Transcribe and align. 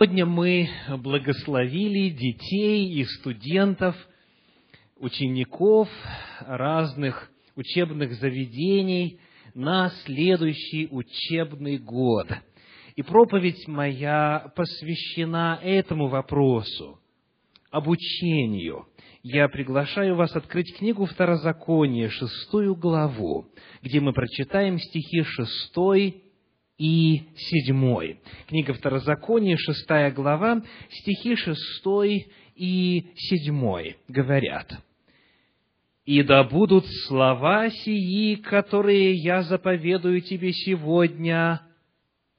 Сегодня 0.00 0.24
мы 0.24 0.66
благословили 0.96 2.08
детей 2.08 2.90
и 2.90 3.04
студентов, 3.04 3.94
учеников 4.96 5.90
разных 6.40 7.30
учебных 7.54 8.14
заведений 8.14 9.20
на 9.52 9.90
следующий 10.06 10.88
учебный 10.90 11.76
год. 11.76 12.28
И 12.96 13.02
проповедь 13.02 13.68
моя 13.68 14.50
посвящена 14.56 15.60
этому 15.62 16.08
вопросу, 16.08 16.98
обучению. 17.70 18.86
Я 19.22 19.50
приглашаю 19.50 20.14
вас 20.16 20.34
открыть 20.34 20.78
книгу 20.78 21.04
Второзакония, 21.04 22.08
шестую 22.08 22.74
главу, 22.74 23.48
где 23.82 24.00
мы 24.00 24.14
прочитаем 24.14 24.78
стихи 24.78 25.24
шестой 25.24 26.22
и 26.80 27.24
седьмой. 27.36 28.20
Книга 28.48 28.72
Второзакония, 28.72 29.58
шестая 29.58 30.10
глава, 30.10 30.62
стихи 30.88 31.36
шестой 31.36 32.28
и 32.56 33.10
седьмой 33.16 33.98
говорят. 34.08 34.72
«И 36.06 36.22
да 36.22 36.42
будут 36.42 36.86
слова 37.06 37.68
сии, 37.68 38.36
которые 38.36 39.12
я 39.12 39.42
заповедую 39.42 40.22
тебе 40.22 40.54
сегодня 40.54 41.60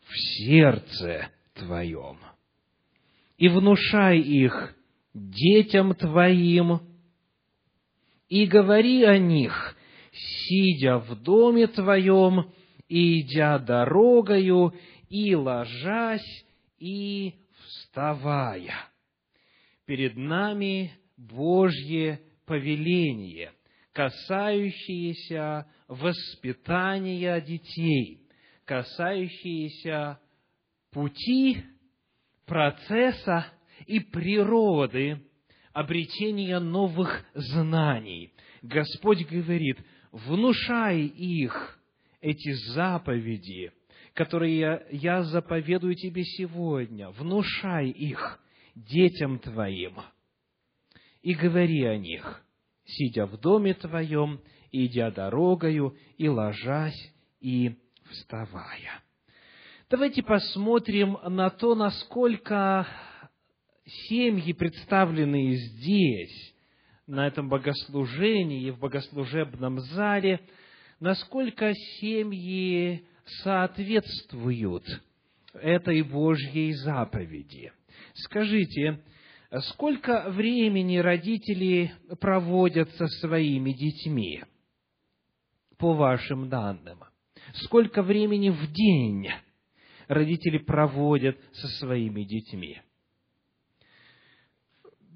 в 0.07 0.17
сердце 0.17 1.29
твоем, 1.53 2.17
и 3.37 3.47
внушай 3.47 4.19
их 4.21 4.73
детям 5.13 5.93
твоим, 5.93 6.79
и 8.27 8.47
говори 8.47 9.03
о 9.03 9.19
них, 9.19 9.77
сидя 10.11 10.97
в 10.97 11.21
доме 11.21 11.67
твоем, 11.67 12.51
и 12.91 13.21
идя 13.21 13.57
дорогою, 13.57 14.73
и 15.07 15.33
ложась, 15.33 16.45
и 16.77 17.35
вставая. 17.63 18.73
Перед 19.85 20.17
нами 20.17 20.91
Божье 21.15 22.19
повеление, 22.45 23.53
касающееся 23.93 25.67
воспитания 25.87 27.39
детей, 27.39 28.27
касающееся 28.65 30.19
пути, 30.91 31.63
процесса 32.45 33.45
и 33.85 34.01
природы 34.01 35.25
обретения 35.71 36.59
новых 36.59 37.23
знаний. 37.35 38.33
Господь 38.61 39.25
говорит, 39.29 39.77
внушай 40.11 41.05
их 41.05 41.80
эти 42.21 42.53
заповеди, 42.73 43.71
которые 44.13 44.85
я 44.91 45.23
заповедую 45.23 45.95
тебе 45.95 46.23
сегодня, 46.23 47.09
внушай 47.09 47.89
их 47.89 48.39
детям 48.75 49.39
твоим 49.39 49.97
и 51.21 51.33
говори 51.33 51.83
о 51.83 51.97
них, 51.97 52.43
сидя 52.85 53.25
в 53.25 53.39
доме 53.39 53.73
твоем, 53.73 54.41
идя 54.71 55.11
дорогою, 55.11 55.95
и 56.17 56.29
ложась, 56.29 57.13
и 57.39 57.75
вставая. 58.09 59.03
Давайте 59.89 60.23
посмотрим 60.23 61.17
на 61.23 61.49
то, 61.49 61.75
насколько 61.75 62.87
семьи, 63.85 64.53
представленные 64.53 65.55
здесь, 65.55 66.55
на 67.07 67.27
этом 67.27 67.49
богослужении, 67.49 68.69
в 68.69 68.79
богослужебном 68.79 69.79
зале– 69.79 70.39
насколько 71.01 71.73
семьи 71.99 73.03
соответствуют 73.43 74.85
этой 75.53 76.03
Божьей 76.03 76.73
заповеди. 76.73 77.73
Скажите, 78.13 79.03
сколько 79.71 80.29
времени 80.29 80.97
родители 80.97 81.91
проводят 82.21 82.89
со 82.91 83.07
своими 83.07 83.71
детьми, 83.73 84.43
по 85.77 85.93
вашим 85.93 86.47
данным? 86.47 86.99
Сколько 87.63 88.03
времени 88.03 88.49
в 88.49 88.71
день 88.71 89.27
родители 90.07 90.59
проводят 90.59 91.37
со 91.53 91.67
своими 91.79 92.23
детьми? 92.23 92.79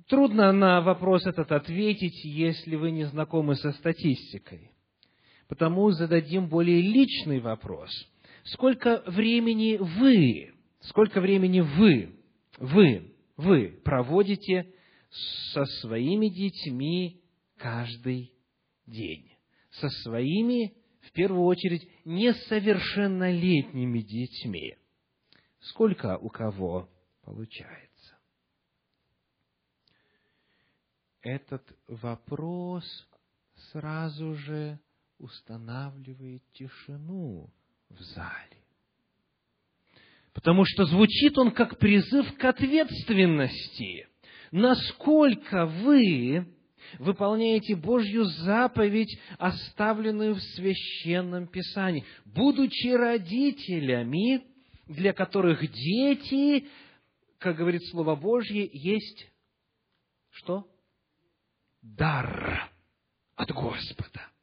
Трудно 0.08 0.52
на 0.52 0.82
вопрос 0.82 1.26
этот 1.28 1.52
ответить, 1.52 2.26
если 2.26 2.76
вы 2.76 2.92
не 2.92 3.06
знакомы 3.06 3.56
со 3.56 3.72
статистикой. 3.72 4.75
Потому 5.48 5.92
зададим 5.92 6.48
более 6.48 6.82
личный 6.82 7.40
вопрос. 7.40 7.92
Сколько 8.46 9.04
времени 9.08 9.78
вы, 9.78 10.54
сколько 10.82 11.22
времени 11.22 11.60
вы, 11.62 12.20
вы, 12.58 13.16
вы 13.38 13.82
проводите 13.84 14.74
со 15.54 15.66
своими 15.66 16.30
детьми 16.30 17.22
каждый 17.58 18.34
день? 18.88 19.32
Со 19.72 19.90
своими, 19.90 20.74
в 21.02 21.12
первую 21.12 21.44
очередь, 21.44 21.88
несовершеннолетними 22.06 24.00
детьми. 24.00 24.76
Сколько 25.60 26.18
у 26.18 26.30
кого 26.30 26.90
получается? 27.24 28.18
Этот 31.22 31.64
вопрос 31.88 32.86
сразу 33.72 34.36
же 34.36 34.80
устанавливает 35.18 36.44
тишину 36.54 37.50
в 37.90 38.00
зале. 38.02 38.64
Потому 40.34 40.66
что 40.66 40.86
звучит 40.86 41.38
он 41.38 41.52
как 41.52 41.80
призыв 41.80 42.38
к 42.38 42.44
ответственности. 42.44 44.08
Насколько 44.52 45.66
вы 45.66 46.46
выполняете 47.00 47.76
Божью 47.76 48.26
заповедь, 48.26 49.18
оставленную 49.38 50.36
в 50.36 50.42
Священном 50.42 51.48
Писании, 51.48 52.06
будучи 52.26 52.88
родителями, 52.88 54.44
для 54.88 55.14
которых 55.14 55.62
дети, 55.72 56.68
как 57.40 57.56
говорит 57.56 57.84
Слово 57.86 58.16
Божье, 58.16 58.70
есть 58.72 59.28
что? 60.32 60.68
Дар 61.82 62.70
от 63.36 63.52
Господа 63.52 64.35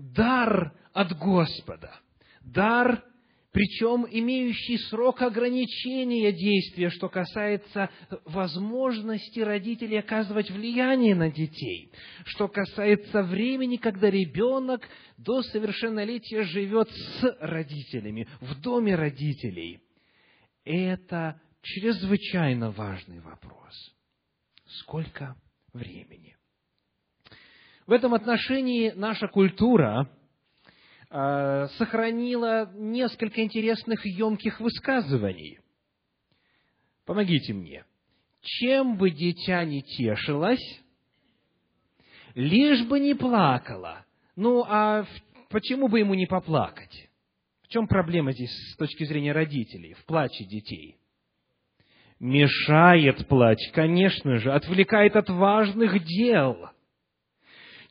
дар 0.00 0.72
от 0.92 1.16
Господа. 1.16 1.94
Дар, 2.42 3.04
причем 3.52 4.06
имеющий 4.10 4.78
срок 4.88 5.22
ограничения 5.22 6.32
действия, 6.32 6.90
что 6.90 7.08
касается 7.08 7.90
возможности 8.24 9.40
родителей 9.40 9.98
оказывать 9.98 10.50
влияние 10.50 11.14
на 11.14 11.30
детей, 11.30 11.92
что 12.24 12.48
касается 12.48 13.22
времени, 13.22 13.76
когда 13.76 14.10
ребенок 14.10 14.88
до 15.16 15.42
совершеннолетия 15.42 16.42
живет 16.44 16.88
с 16.90 17.36
родителями, 17.40 18.28
в 18.40 18.60
доме 18.60 18.94
родителей. 18.94 19.80
Это 20.64 21.40
чрезвычайно 21.62 22.70
важный 22.70 23.20
вопрос. 23.20 23.74
Сколько 24.66 25.36
времени? 25.72 26.36
В 27.90 27.92
этом 27.92 28.14
отношении 28.14 28.92
наша 28.94 29.26
культура 29.26 30.08
э, 31.10 31.66
сохранила 31.76 32.70
несколько 32.76 33.42
интересных 33.42 34.06
емких 34.06 34.60
высказываний. 34.60 35.58
Помогите 37.04 37.52
мне. 37.52 37.84
Чем 38.42 38.96
бы 38.96 39.10
дитя 39.10 39.64
не 39.64 39.82
тешилось, 39.82 40.80
лишь 42.36 42.86
бы 42.86 43.00
не 43.00 43.14
плакала. 43.14 44.06
Ну, 44.36 44.62
а 44.68 45.04
почему 45.48 45.88
бы 45.88 45.98
ему 45.98 46.14
не 46.14 46.26
поплакать? 46.26 47.10
В 47.62 47.68
чем 47.70 47.88
проблема 47.88 48.30
здесь 48.30 48.52
с 48.72 48.76
точки 48.76 49.02
зрения 49.02 49.32
родителей, 49.32 49.94
в 49.94 50.04
плаче 50.04 50.44
детей? 50.44 50.96
Мешает 52.20 53.26
плач, 53.26 53.58
конечно 53.72 54.36
же, 54.38 54.52
отвлекает 54.52 55.16
от 55.16 55.28
важных 55.28 56.04
дел– 56.04 56.70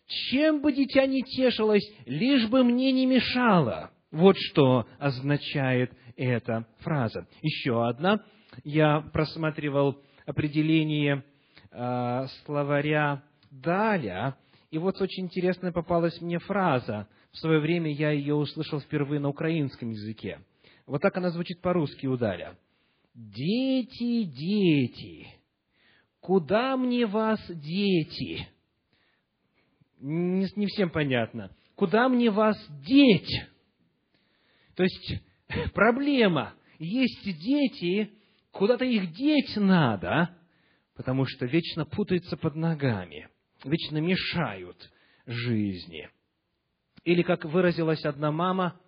чем 0.09 0.61
бы 0.61 0.73
дитя 0.73 1.05
не 1.05 1.21
тешилось, 1.21 1.87
лишь 2.05 2.47
бы 2.49 2.63
мне 2.63 2.91
не 2.91 3.05
мешало. 3.05 3.91
Вот 4.11 4.35
что 4.37 4.87
означает 4.97 5.91
эта 6.17 6.65
фраза. 6.79 7.27
Еще 7.41 7.87
одна. 7.87 8.23
Я 8.63 9.01
просматривал 9.13 10.01
определение 10.25 11.23
э, 11.71 12.25
словаря 12.43 13.23
Даля, 13.51 14.35
и 14.71 14.79
вот 14.79 14.99
очень 14.99 15.25
интересная 15.25 15.71
попалась 15.71 16.19
мне 16.21 16.39
фраза. 16.39 17.07
В 17.31 17.37
свое 17.37 17.59
время 17.59 17.91
я 17.91 18.09
ее 18.09 18.33
услышал 18.33 18.79
впервые 18.79 19.19
на 19.19 19.29
украинском 19.29 19.91
языке. 19.91 20.39
Вот 20.87 21.01
так 21.01 21.15
она 21.17 21.29
звучит 21.29 21.61
по-русски 21.61 22.07
у 22.07 22.17
Даля. 22.17 22.57
«Дети, 23.13 24.23
дети, 24.23 25.27
куда 26.19 26.77
мне 26.77 27.05
вас, 27.05 27.39
дети?» 27.47 28.47
Не, 29.99 30.47
не 30.55 30.67
всем 30.67 30.89
понятно. 30.89 31.51
Куда 31.75 32.09
мне 32.09 32.29
вас 32.29 32.57
деть? 32.85 33.47
То 34.75 34.83
есть 34.83 35.21
проблема. 35.73 36.53
Есть 36.77 37.23
дети, 37.23 38.11
куда-то 38.51 38.85
их 38.85 39.11
деть 39.13 39.55
надо, 39.57 40.35
потому 40.95 41.25
что 41.25 41.45
вечно 41.45 41.85
путаются 41.85 42.37
под 42.37 42.55
ногами, 42.55 43.27
вечно 43.65 43.97
мешают 43.97 44.89
жизни. 45.25 46.09
Или, 47.03 47.21
как 47.21 47.45
выразилась 47.45 48.05
одна 48.05 48.31
мама, 48.31 48.79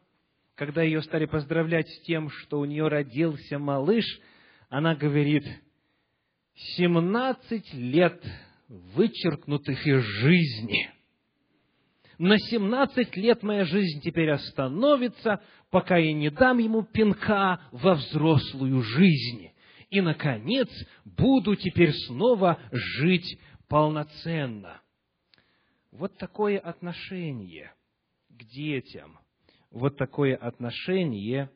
когда 0.55 0.83
ее 0.83 1.01
стали 1.01 1.25
поздравлять 1.25 1.89
с 1.89 2.01
тем, 2.03 2.29
что 2.29 2.59
у 2.59 2.65
нее 2.65 2.87
родился 2.87 3.59
малыш, 3.59 4.05
она 4.69 4.95
говорит, 4.95 5.43
«семнадцать 6.53 7.73
лет 7.73 8.23
вычеркнутых 8.67 9.85
из 9.85 10.01
жизни. 10.01 10.89
На 12.23 12.37
семнадцать 12.37 13.17
лет 13.17 13.41
моя 13.41 13.65
жизнь 13.65 13.99
теперь 13.99 14.29
остановится, 14.29 15.41
пока 15.71 15.97
я 15.97 16.13
не 16.13 16.29
дам 16.29 16.59
ему 16.59 16.83
пинка 16.83 17.59
во 17.71 17.95
взрослую 17.95 18.83
жизнь. 18.83 19.49
И, 19.89 20.01
наконец, 20.01 20.69
буду 21.03 21.55
теперь 21.55 21.91
снова 21.91 22.59
жить 22.71 23.39
полноценно. 23.67 24.81
Вот 25.91 26.15
такое 26.19 26.59
отношение 26.59 27.73
к 28.29 28.43
детям, 28.43 29.17
вот 29.71 29.97
такое 29.97 30.35
отношение 30.35 31.49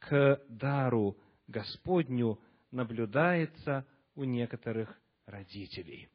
к 0.00 0.40
дару 0.48 1.16
Господню 1.46 2.40
наблюдается 2.72 3.86
у 4.16 4.24
некоторых 4.24 4.98
родителей. 5.26 6.08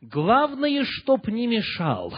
Главное, 0.00 0.84
чтоб 0.84 1.26
не 1.26 1.48
мешал. 1.48 2.14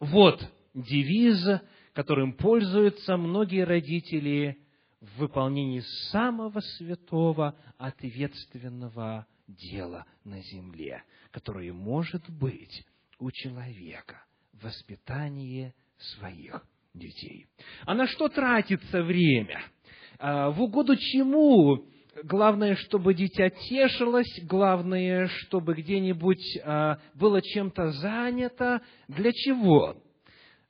Вот 0.00 0.42
девиз, 0.74 1.60
которым 1.92 2.32
пользуются 2.32 3.16
многие 3.16 3.64
родители 3.64 4.58
в 5.00 5.18
выполнении 5.18 5.82
самого 6.10 6.60
святого, 6.60 7.56
ответственного 7.78 9.26
дела 9.46 10.06
на 10.24 10.40
земле, 10.42 11.02
которое 11.30 11.72
может 11.72 12.28
быть 12.30 12.84
у 13.18 13.30
человека– 13.30 14.24
воспитание 14.62 15.74
своих 15.98 16.64
детей. 16.94 17.46
А 17.84 17.94
на 17.94 18.06
что 18.06 18.28
тратится 18.28 19.02
время? 19.02 19.62
А, 20.18 20.50
в 20.50 20.62
угоду 20.62 20.96
чему 20.96 21.86
Главное, 22.24 22.76
чтобы 22.76 23.14
дитя 23.14 23.48
тешилось, 23.48 24.38
главное, 24.42 25.28
чтобы 25.28 25.74
где-нибудь 25.74 26.58
а, 26.62 26.98
было 27.14 27.40
чем-то 27.40 27.90
занято. 27.92 28.82
Для 29.08 29.32
чего? 29.32 29.96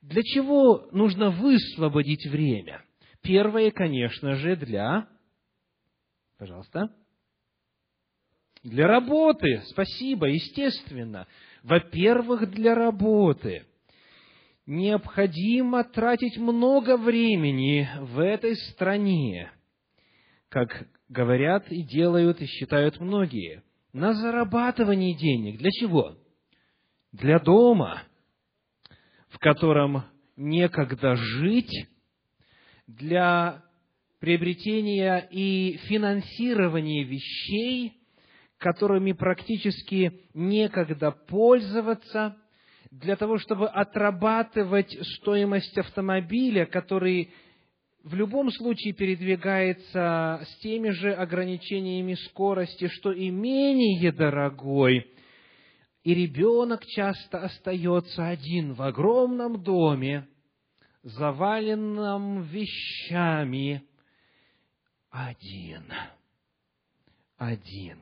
Для 0.03 0.21
чего 0.21 0.89
нужно 0.91 1.29
высвободить 1.29 2.25
время? 2.25 2.83
Первое, 3.21 3.71
конечно 3.71 4.35
же, 4.35 4.57
для... 4.57 5.07
Пожалуйста. 6.37 6.93
Для 8.63 8.87
работы. 8.87 9.61
Спасибо, 9.67 10.27
естественно. 10.27 11.25
Во-первых, 11.63 12.51
для 12.51 12.75
работы. 12.75 13.65
Необходимо 14.65 15.85
тратить 15.85 16.37
много 16.37 16.97
времени 16.97 17.87
в 18.01 18.19
этой 18.19 18.57
стране, 18.57 19.51
как 20.49 20.85
говорят 21.07 21.71
и 21.71 21.81
делают 21.81 22.41
и 22.41 22.45
считают 22.45 22.99
многие, 22.99 23.63
на 23.93 24.13
зарабатывание 24.13 25.15
денег. 25.15 25.59
Для 25.59 25.69
чего? 25.71 26.17
Для 27.13 27.39
дома, 27.39 28.03
в 29.43 29.45
котором 29.45 30.05
некогда 30.37 31.17
жить, 31.17 31.89
для 32.87 33.61
приобретения 34.21 35.27
и 35.29 35.75
финансирования 35.89 37.03
вещей, 37.03 37.91
которыми 38.57 39.11
практически 39.11 40.21
некогда 40.33 41.11
пользоваться, 41.11 42.37
для 42.89 43.17
того, 43.17 43.37
чтобы 43.37 43.67
отрабатывать 43.67 44.97
стоимость 45.17 45.77
автомобиля, 45.77 46.65
который 46.65 47.33
в 48.01 48.15
любом 48.15 48.49
случае 48.49 48.93
передвигается 48.93 50.47
с 50.47 50.57
теми 50.59 50.91
же 50.91 51.11
ограничениями 51.11 52.13
скорости, 52.29 52.87
что 52.87 53.11
и 53.11 53.29
менее 53.29 54.13
дорогой. 54.13 55.05
И 56.03 56.13
ребенок 56.13 56.85
часто 56.85 57.39
остается 57.39 58.27
один 58.27 58.73
в 58.73 58.81
огромном 58.81 59.63
доме, 59.63 60.27
заваленном 61.01 62.41
вещами, 62.43 63.83
один. 65.09 65.85
Один. 67.37 67.99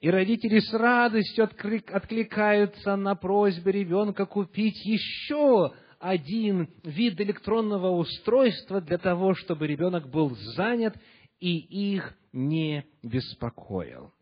И 0.00 0.10
родители 0.10 0.60
с 0.60 0.72
радостью 0.72 1.44
откликаются 1.44 2.94
на 2.94 3.16
просьбы 3.16 3.72
ребенка 3.72 4.26
купить 4.26 4.84
еще 4.84 5.72
один 5.98 6.68
вид 6.84 7.20
электронного 7.20 7.90
устройства 7.90 8.80
для 8.80 8.98
того, 8.98 9.34
чтобы 9.34 9.66
ребенок 9.66 10.08
был 10.08 10.36
занят 10.54 10.94
и 11.40 11.56
их 11.58 12.16
не 12.32 12.86
беспокоил. 13.02 14.12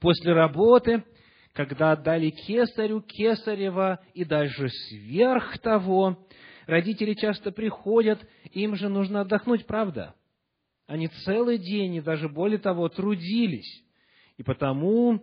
После 0.00 0.32
работы, 0.32 1.04
когда 1.52 1.92
отдали 1.92 2.30
кесарю 2.30 3.02
кесарева 3.02 4.00
и 4.14 4.24
даже 4.24 4.68
сверх 4.68 5.58
того, 5.58 6.26
родители 6.66 7.14
часто 7.14 7.50
приходят, 7.50 8.20
им 8.52 8.76
же 8.76 8.88
нужно 8.88 9.22
отдохнуть, 9.22 9.66
правда? 9.66 10.14
Они 10.86 11.08
целый 11.24 11.58
день 11.58 11.96
и 11.96 12.00
даже 12.00 12.28
более 12.28 12.58
того 12.58 12.88
трудились. 12.88 13.84
И 14.36 14.42
потому 14.42 15.22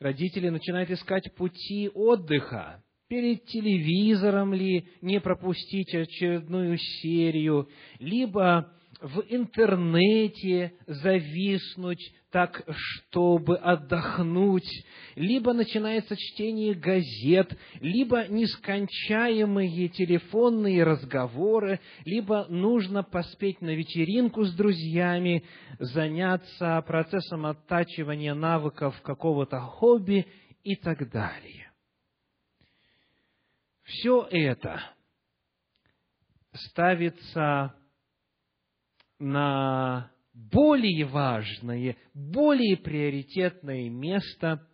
родители 0.00 0.48
начинают 0.48 0.90
искать 0.90 1.34
пути 1.34 1.90
отдыха 1.94 2.82
перед 3.08 3.46
телевизором 3.46 4.52
ли 4.52 4.86
не 5.00 5.20
пропустить 5.20 5.94
очередную 5.94 6.76
серию, 6.76 7.68
либо 7.98 8.72
в 9.00 9.22
интернете 9.28 10.74
зависнуть 10.86 12.12
так, 12.30 12.62
чтобы 12.66 13.56
отдохнуть, 13.56 14.68
либо 15.14 15.52
начинается 15.52 16.16
чтение 16.16 16.74
газет, 16.74 17.56
либо 17.80 18.26
нескончаемые 18.28 19.88
телефонные 19.88 20.82
разговоры, 20.84 21.80
либо 22.04 22.46
нужно 22.48 23.02
поспеть 23.02 23.60
на 23.60 23.74
вечеринку 23.74 24.44
с 24.44 24.54
друзьями, 24.54 25.44
заняться 25.78 26.82
процессом 26.86 27.46
оттачивания 27.46 28.34
навыков 28.34 29.00
какого-то 29.02 29.60
хобби 29.60 30.26
и 30.64 30.76
так 30.76 31.10
далее. 31.10 31.70
Все 33.84 34.26
это 34.30 34.82
ставится 36.52 37.74
на 39.18 40.10
более 40.32 41.06
важное, 41.06 41.96
более 42.14 42.76
приоритетное 42.76 43.88
место, 43.90 44.66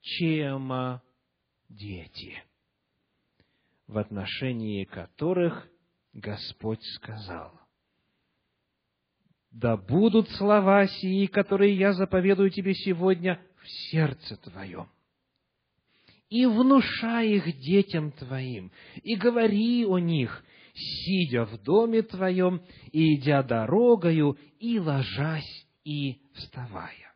чем 0.00 1.00
дети, 1.68 2.42
в 3.86 3.98
отношении 3.98 4.84
которых 4.84 5.68
Господь 6.12 6.82
сказал, 6.96 7.52
«Да 9.50 9.76
будут 9.76 10.30
слова 10.30 10.86
сии, 10.86 11.26
которые 11.26 11.76
я 11.76 11.92
заповедую 11.92 12.50
тебе 12.50 12.74
сегодня 12.74 13.40
в 13.62 13.68
сердце 13.90 14.36
твоем, 14.38 14.88
и 16.30 16.46
внушай 16.46 17.32
их 17.32 17.58
детям 17.58 18.10
твоим, 18.12 18.72
и 19.02 19.14
говори 19.16 19.84
о 19.84 19.98
них, 19.98 20.42
сидя 20.74 21.44
в 21.44 21.62
доме 21.62 22.02
твоем, 22.02 22.62
и 22.92 23.16
идя 23.16 23.42
дорогою, 23.42 24.38
и 24.58 24.78
ложась, 24.78 25.66
и 25.84 26.20
вставая. 26.34 27.14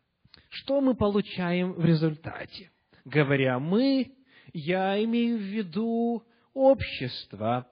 Что 0.49 0.81
мы 0.81 0.95
получаем 0.95 1.73
в 1.73 1.85
результате? 1.85 2.71
Говоря 3.05 3.59
«мы», 3.59 4.11
я 4.53 5.03
имею 5.03 5.37
в 5.37 5.41
виду 5.41 6.23
общество, 6.53 7.67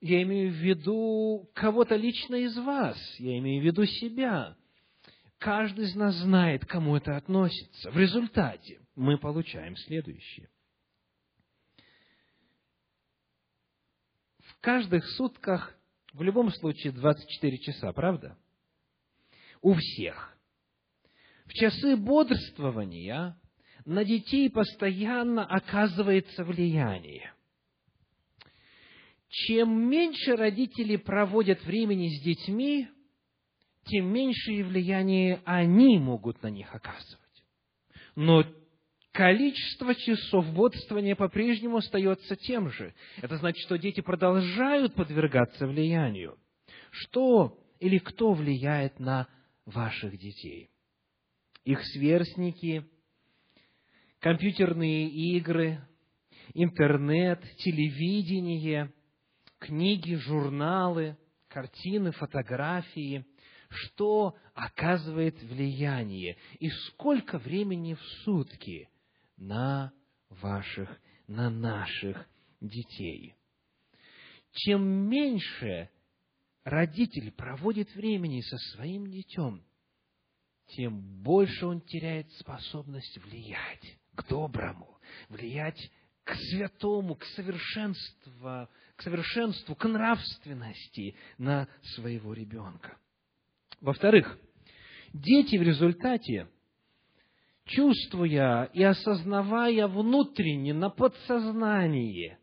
я 0.00 0.22
имею 0.22 0.50
в 0.50 0.56
виду 0.56 1.48
кого-то 1.54 1.96
лично 1.96 2.36
из 2.36 2.56
вас, 2.58 2.98
я 3.18 3.38
имею 3.38 3.62
в 3.62 3.64
виду 3.64 3.84
себя. 3.86 4.56
Каждый 5.38 5.84
из 5.84 5.94
нас 5.94 6.14
знает, 6.16 6.64
кому 6.64 6.96
это 6.96 7.16
относится. 7.16 7.90
В 7.90 7.96
результате 7.96 8.80
мы 8.94 9.18
получаем 9.18 9.76
следующее. 9.76 10.48
Каждых 14.60 15.06
сутках 15.10 15.74
в 16.12 16.22
любом 16.22 16.50
случае 16.50 16.92
24 16.92 17.58
часа, 17.58 17.92
правда? 17.92 18.38
У 19.60 19.74
всех. 19.74 20.36
В 21.46 21.52
часы 21.52 21.96
бодрствования 21.96 23.38
на 23.84 24.04
детей 24.04 24.50
постоянно 24.50 25.44
оказывается 25.44 26.44
влияние. 26.44 27.32
Чем 29.28 29.88
меньше 29.88 30.34
родители 30.36 30.96
проводят 30.96 31.62
времени 31.64 32.08
с 32.08 32.22
детьми, 32.22 32.88
тем 33.84 34.12
меньшее 34.12 34.64
влияние 34.64 35.42
они 35.44 35.98
могут 35.98 36.42
на 36.42 36.48
них 36.48 36.74
оказывать. 36.74 37.44
Но 38.14 38.44
количество 39.16 39.94
часов 39.94 40.52
бодствования 40.52 41.16
по-прежнему 41.16 41.78
остается 41.78 42.36
тем 42.36 42.70
же. 42.70 42.92
Это 43.22 43.38
значит, 43.38 43.62
что 43.64 43.78
дети 43.78 44.02
продолжают 44.02 44.94
подвергаться 44.94 45.66
влиянию. 45.66 46.38
Что 46.90 47.58
или 47.80 47.96
кто 47.96 48.34
влияет 48.34 49.00
на 49.00 49.26
ваших 49.64 50.18
детей? 50.18 50.68
Их 51.64 51.82
сверстники, 51.86 52.84
компьютерные 54.20 55.08
игры, 55.08 55.80
интернет, 56.52 57.42
телевидение, 57.56 58.92
книги, 59.58 60.14
журналы, 60.16 61.16
картины, 61.48 62.12
фотографии– 62.12 63.24
что 63.68 64.36
оказывает 64.54 65.42
влияние 65.42 66.36
и 66.60 66.70
сколько 66.70 67.36
времени 67.36 67.94
в 67.94 68.02
сутки 68.22 68.88
на 69.36 69.92
ваших, 70.30 71.00
на 71.26 71.50
наших 71.50 72.28
детей. 72.60 73.34
Чем 74.52 75.08
меньше 75.08 75.90
родитель 76.64 77.30
проводит 77.32 77.94
времени 77.94 78.40
со 78.40 78.56
своим 78.74 79.06
детем, 79.06 79.62
тем 80.68 81.22
больше 81.22 81.66
он 81.66 81.80
теряет 81.80 82.30
способность 82.32 83.18
влиять 83.18 83.98
к 84.14 84.26
доброму, 84.28 84.98
влиять 85.28 85.90
к 86.24 86.34
святому, 86.34 87.14
к 87.14 87.24
совершенству, 87.24 88.68
к 88.96 89.02
совершенству, 89.02 89.76
к 89.76 89.84
нравственности 89.86 91.14
на 91.38 91.68
своего 91.94 92.32
ребенка. 92.32 92.98
Во-вторых, 93.80 94.38
дети 95.12 95.56
в 95.56 95.62
результате, 95.62 96.48
чувствуя 97.66 98.70
и 98.72 98.82
осознавая 98.82 99.86
внутренне, 99.86 100.72
на 100.72 100.88
подсознании, 100.88 102.38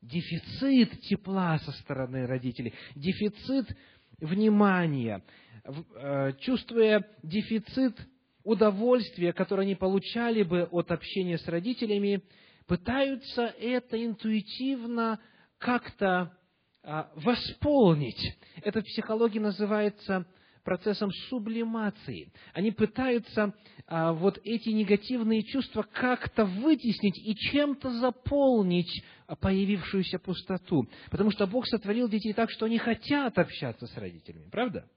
дефицит 0.00 1.00
тепла 1.02 1.58
со 1.58 1.72
стороны 1.72 2.26
родителей, 2.26 2.74
дефицит 2.94 3.76
внимания, 4.20 5.24
э, 5.64 6.32
чувствуя 6.40 7.06
дефицит 7.22 7.98
удовольствия, 8.44 9.32
которое 9.32 9.62
они 9.62 9.74
получали 9.74 10.42
бы 10.42 10.64
от 10.70 10.90
общения 10.90 11.38
с 11.38 11.48
родителями, 11.48 12.22
пытаются 12.66 13.42
это 13.42 14.04
интуитивно 14.04 15.18
как-то 15.58 16.36
а, 16.82 17.10
восполнить. 17.14 18.36
Это 18.62 18.82
в 18.82 18.84
психологии 18.84 19.38
называется 19.38 20.26
процессом 20.64 21.10
сублимации. 21.28 22.32
Они 22.52 22.72
пытаются 22.72 23.54
а, 23.86 24.12
вот 24.12 24.40
эти 24.44 24.70
негативные 24.70 25.42
чувства 25.44 25.82
как-то 25.82 26.44
вытеснить 26.44 27.18
и 27.18 27.34
чем-то 27.36 27.90
заполнить 27.90 29.04
появившуюся 29.40 30.18
пустоту. 30.18 30.88
Потому 31.10 31.30
что 31.30 31.46
Бог 31.46 31.66
сотворил 31.66 32.08
детей 32.08 32.32
так, 32.32 32.50
что 32.50 32.66
они 32.66 32.78
хотят 32.78 33.38
общаться 33.38 33.86
с 33.86 33.96
родителями. 33.96 34.48
Правда? 34.50 34.88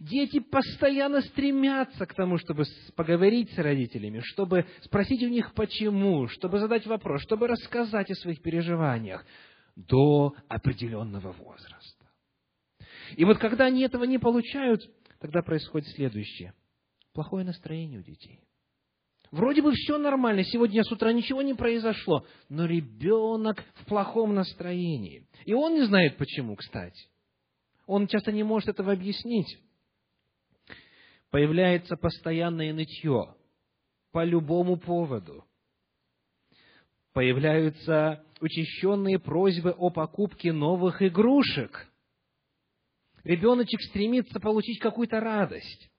Дети 0.00 0.40
постоянно 0.40 1.20
стремятся 1.22 2.06
к 2.06 2.14
тому, 2.14 2.38
чтобы 2.38 2.64
поговорить 2.94 3.52
с 3.52 3.58
родителями, 3.58 4.20
чтобы 4.20 4.66
спросить 4.82 5.22
у 5.22 5.28
них 5.28 5.54
почему, 5.54 6.28
чтобы 6.28 6.58
задать 6.58 6.86
вопрос, 6.86 7.22
чтобы 7.22 7.48
рассказать 7.48 8.10
о 8.10 8.14
своих 8.14 8.42
переживаниях 8.42 9.24
до 9.76 10.34
определенного 10.48 11.32
возраста. 11.32 12.01
И 13.16 13.24
вот 13.24 13.38
когда 13.38 13.66
они 13.66 13.82
этого 13.82 14.04
не 14.04 14.18
получают, 14.18 14.82
тогда 15.18 15.42
происходит 15.42 15.88
следующее. 15.88 16.54
Плохое 17.12 17.44
настроение 17.44 18.00
у 18.00 18.02
детей. 18.02 18.40
Вроде 19.30 19.62
бы 19.62 19.72
все 19.72 19.96
нормально, 19.96 20.44
сегодня 20.44 20.82
с 20.82 20.92
утра 20.92 21.12
ничего 21.12 21.40
не 21.40 21.54
произошло, 21.54 22.26
но 22.48 22.66
ребенок 22.66 23.64
в 23.76 23.86
плохом 23.86 24.34
настроении. 24.34 25.26
И 25.46 25.54
он 25.54 25.74
не 25.74 25.84
знает 25.84 26.18
почему, 26.18 26.54
кстати. 26.56 27.08
Он 27.86 28.06
часто 28.06 28.30
не 28.30 28.42
может 28.42 28.68
этого 28.68 28.92
объяснить. 28.92 29.58
Появляется 31.30 31.96
постоянное 31.96 32.74
нытье 32.74 33.34
по 34.12 34.22
любому 34.22 34.76
поводу. 34.76 35.44
Появляются 37.14 38.22
учащенные 38.40 39.18
просьбы 39.18 39.70
о 39.70 39.90
покупке 39.90 40.52
новых 40.52 41.00
игрушек– 41.02 41.88
Ребеночек 43.24 43.80
стремится 43.82 44.40
получить 44.40 44.78
какую-то 44.80 45.20
радость. 45.20 45.90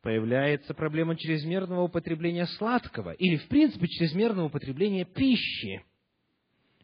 Появляется 0.00 0.74
проблема 0.74 1.16
чрезмерного 1.16 1.82
употребления 1.82 2.46
сладкого 2.46 3.12
или, 3.12 3.36
в 3.36 3.48
принципе, 3.48 3.86
чрезмерного 3.88 4.46
употребления 4.46 5.04
пищи. 5.04 5.82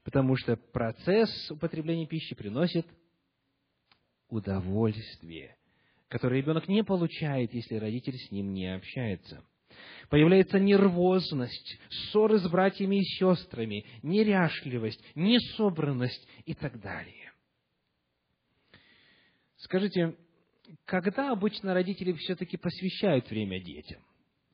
Потому 0.02 0.37
что 0.37 0.56
процесс 0.56 1.50
употребления 1.50 2.06
пищи 2.06 2.34
приносит 2.34 2.87
удовольствие, 4.30 5.56
которое 6.08 6.40
ребенок 6.40 6.66
не 6.66 6.82
получает, 6.82 7.52
если 7.52 7.75
родитель 7.76 8.16
с 8.16 8.30
ним 8.30 8.54
не 8.54 8.75
общается. 8.75 9.44
Появляется 10.08 10.58
нервозность, 10.58 11.78
ссоры 11.90 12.38
с 12.38 12.49
братьями 12.49 12.96
и 12.96 13.04
сестрами, 13.04 13.84
неряшливость, 14.02 15.04
несобранность 15.14 16.26
и 16.46 16.54
так 16.54 16.80
далее. 16.80 17.19
Скажите, 19.60 20.16
когда 20.86 21.32
обычно 21.32 21.74
родители 21.74 22.12
все-таки 22.12 22.56
посвящают 22.56 23.28
время 23.28 23.62
детям? 23.62 24.02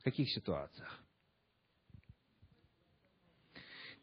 В 0.01 0.05
каких 0.05 0.29
ситуациях? 0.31 1.01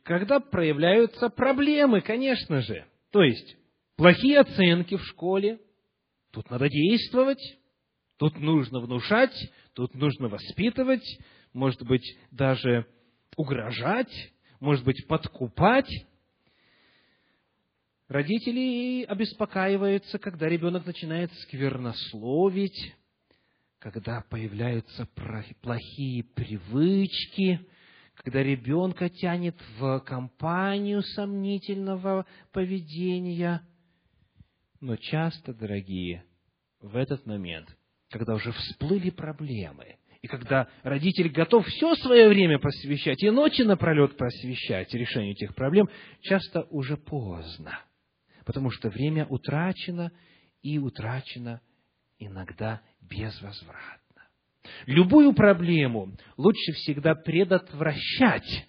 Когда 0.03 0.39
проявляются 0.39 1.29
проблемы, 1.29 2.01
конечно 2.01 2.61
же. 2.61 2.85
То 3.11 3.23
есть, 3.23 3.57
плохие 3.95 4.39
оценки 4.39 4.95
в 4.95 5.03
школе, 5.03 5.59
тут 6.31 6.49
надо 6.49 6.69
действовать, 6.69 7.41
тут 8.17 8.37
нужно 8.37 8.79
внушать, 8.79 9.35
тут 9.73 9.93
нужно 9.95 10.29
воспитывать, 10.29 11.05
может 11.53 11.83
быть, 11.83 12.17
даже 12.31 12.85
угрожать, 13.35 14.33
может 14.59 14.85
быть, 14.85 15.05
подкупать. 15.07 15.89
Родители 18.13 19.05
обеспокаиваются, 19.05 20.19
когда 20.19 20.47
ребенок 20.47 20.85
начинает 20.85 21.33
сквернословить, 21.33 22.93
когда 23.79 24.23
появляются 24.29 25.07
плохие 25.63 26.23
привычки, 26.23 27.59
когда 28.13 28.43
ребенка 28.43 29.09
тянет 29.09 29.55
в 29.79 29.99
компанию 30.01 31.01
сомнительного 31.01 32.27
поведения. 32.51 33.63
Но 34.79 34.95
часто, 34.95 35.51
дорогие, 35.51 36.23
в 36.81 36.95
этот 36.95 37.25
момент, 37.25 37.75
когда 38.11 38.35
уже 38.35 38.51
всплыли 38.51 39.09
проблемы, 39.09 39.95
и 40.21 40.27
когда 40.27 40.67
родитель 40.83 41.29
готов 41.29 41.65
все 41.65 41.95
свое 41.95 42.29
время 42.29 42.59
посвящать, 42.59 43.23
и 43.23 43.31
ночи 43.31 43.63
напролет 43.63 44.15
посвящать 44.17 44.93
решению 44.93 45.31
этих 45.31 45.55
проблем, 45.55 45.89
часто 46.21 46.67
уже 46.69 46.95
поздно– 46.95 47.79
потому 48.45 48.71
что 48.71 48.89
время 48.89 49.25
утрачено 49.25 50.11
и 50.61 50.77
утрачено 50.77 51.61
иногда 52.19 52.81
безвозвратно. 53.01 53.99
Любую 54.85 55.33
проблему 55.33 56.13
лучше 56.37 56.71
всегда 56.73 57.15
предотвращать, 57.15 58.67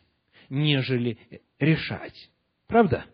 нежели 0.48 1.18
решать. 1.58 2.30
Правда? 2.66 3.04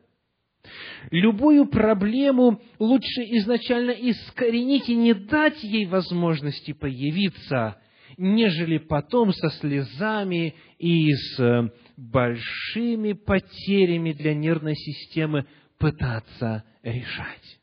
Любую 1.11 1.67
проблему 1.67 2.61
лучше 2.79 3.23
изначально 3.23 3.93
искоренить 3.93 4.88
и 4.88 4.95
не 4.95 5.14
дать 5.14 5.62
ей 5.62 5.87
возможности 5.87 6.73
появиться, 6.73 7.81
нежели 8.19 8.79
потом 8.79 9.33
со 9.33 9.49
слезами 9.50 10.55
и 10.79 11.12
с 11.12 11.73
большими 11.97 13.14
потерями 13.14 14.12
для 14.12 14.35
нервной 14.35 14.75
системы 14.75 15.47
пытаться 15.80 16.62
решать. 16.82 17.58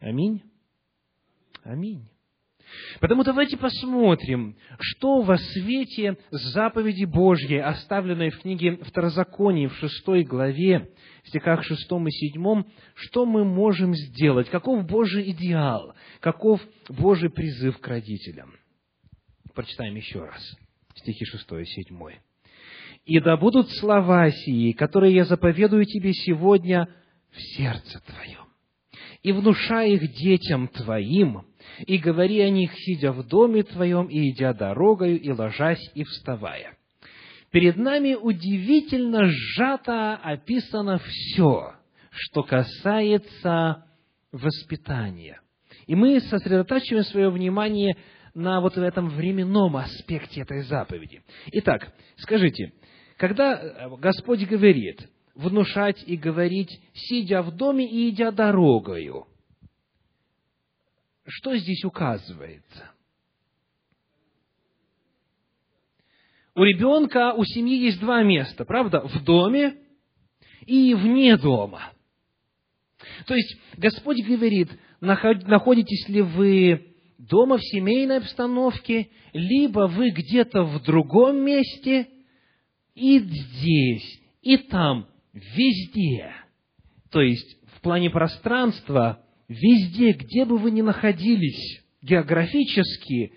Аминь. 0.00 0.42
Аминь. 1.64 2.08
Потому 3.00 3.24
давайте 3.24 3.56
посмотрим, 3.56 4.56
что 4.78 5.22
во 5.22 5.38
свете 5.38 6.18
заповеди 6.30 7.06
Божьей, 7.06 7.60
оставленной 7.60 8.28
в 8.28 8.40
книге 8.40 8.76
Второзакония 8.76 9.70
в 9.70 9.76
шестой 9.76 10.22
главе, 10.22 10.90
стихах 11.24 11.64
шестом 11.64 12.06
и 12.06 12.10
седьмом, 12.10 12.66
что 12.94 13.24
мы 13.24 13.44
можем 13.44 13.94
сделать, 13.94 14.50
каков 14.50 14.86
Божий 14.86 15.30
идеал, 15.30 15.94
каков 16.20 16.60
Божий 16.90 17.30
призыв 17.30 17.78
к 17.78 17.88
родителям. 17.88 18.52
Прочитаем 19.54 19.96
еще 19.96 20.20
раз 20.20 20.56
стихи 20.94 21.24
шестой 21.24 21.62
и 21.62 21.66
седьмой. 21.66 22.20
«И 23.06 23.18
да 23.20 23.38
будут 23.38 23.70
слова 23.70 24.30
сии, 24.30 24.72
которые 24.72 25.14
я 25.14 25.24
заповедую 25.24 25.86
тебе 25.86 26.12
сегодня 26.12 26.88
в 27.30 27.40
сердце 27.56 28.00
твоем, 28.06 28.46
и 29.22 29.32
внушай 29.32 29.92
их 29.92 30.12
детям 30.12 30.68
твоим, 30.68 31.44
и 31.86 31.98
говори 31.98 32.40
о 32.40 32.50
них, 32.50 32.72
сидя 32.74 33.12
в 33.12 33.26
доме 33.26 33.62
твоем, 33.62 34.06
и 34.06 34.30
идя 34.30 34.52
дорогою, 34.52 35.20
и 35.20 35.30
ложась, 35.30 35.82
и 35.94 36.04
вставая. 36.04 36.76
Перед 37.50 37.76
нами 37.76 38.14
удивительно 38.14 39.26
сжато 39.28 40.16
описано 40.16 40.98
все, 40.98 41.74
что 42.10 42.42
касается 42.42 43.84
воспитания. 44.32 45.40
И 45.86 45.94
мы 45.94 46.20
сосредотачиваем 46.20 47.04
свое 47.04 47.30
внимание 47.30 47.96
на 48.34 48.60
вот 48.60 48.76
этом 48.76 49.08
временном 49.08 49.76
аспекте 49.76 50.42
этой 50.42 50.62
заповеди. 50.62 51.22
Итак, 51.52 51.92
скажите, 52.18 52.72
когда 53.16 53.88
Господь 53.98 54.46
говорит 54.46 55.08
внушать 55.38 56.02
и 56.04 56.16
говорить, 56.16 56.80
сидя 56.92 57.42
в 57.42 57.56
доме 57.56 57.88
и 57.88 58.10
идя 58.10 58.32
дорогою, 58.32 59.26
что 61.26 61.56
здесь 61.56 61.84
указывается? 61.84 62.90
У 66.56 66.64
ребенка, 66.64 67.34
у 67.34 67.44
семьи 67.44 67.84
есть 67.84 68.00
два 68.00 68.24
места, 68.24 68.64
правда? 68.64 69.00
В 69.00 69.22
доме 69.22 69.76
и 70.66 70.92
вне 70.94 71.36
дома. 71.36 71.92
То 73.26 73.34
есть 73.34 73.56
Господь 73.76 74.20
говорит, 74.26 74.70
находитесь 75.00 76.08
ли 76.08 76.20
вы 76.20 76.96
дома 77.16 77.58
в 77.58 77.62
семейной 77.62 78.18
обстановке, 78.18 79.08
либо 79.32 79.86
вы 79.86 80.10
где-то 80.10 80.64
в 80.64 80.82
другом 80.82 81.44
месте, 81.44 82.08
и 82.96 83.20
здесь, 83.20 84.20
и 84.42 84.56
там, 84.56 85.06
везде. 85.32 86.32
То 87.10 87.20
есть 87.20 87.58
в 87.76 87.80
плане 87.80 88.10
пространства 88.10 89.24
везде, 89.48 90.12
где 90.12 90.44
бы 90.44 90.58
вы 90.58 90.70
ни 90.70 90.82
находились, 90.82 91.82
географически, 92.02 93.32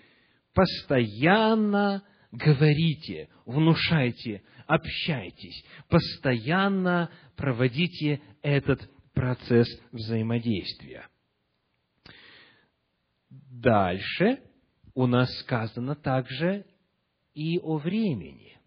постоянно 0.53 2.03
говорите, 2.31 3.29
внушайте, 3.45 4.43
общайтесь, 4.67 5.63
постоянно 5.89 7.09
проводите 7.35 8.21
этот 8.41 8.89
процесс 9.13 9.67
взаимодействия. 9.91 11.07
Дальше 13.29 14.39
у 14.93 15.05
нас 15.05 15.29
сказано 15.39 15.95
также 15.95 16.65
и 17.33 17.59
о 17.59 17.77
времени. 17.77 18.57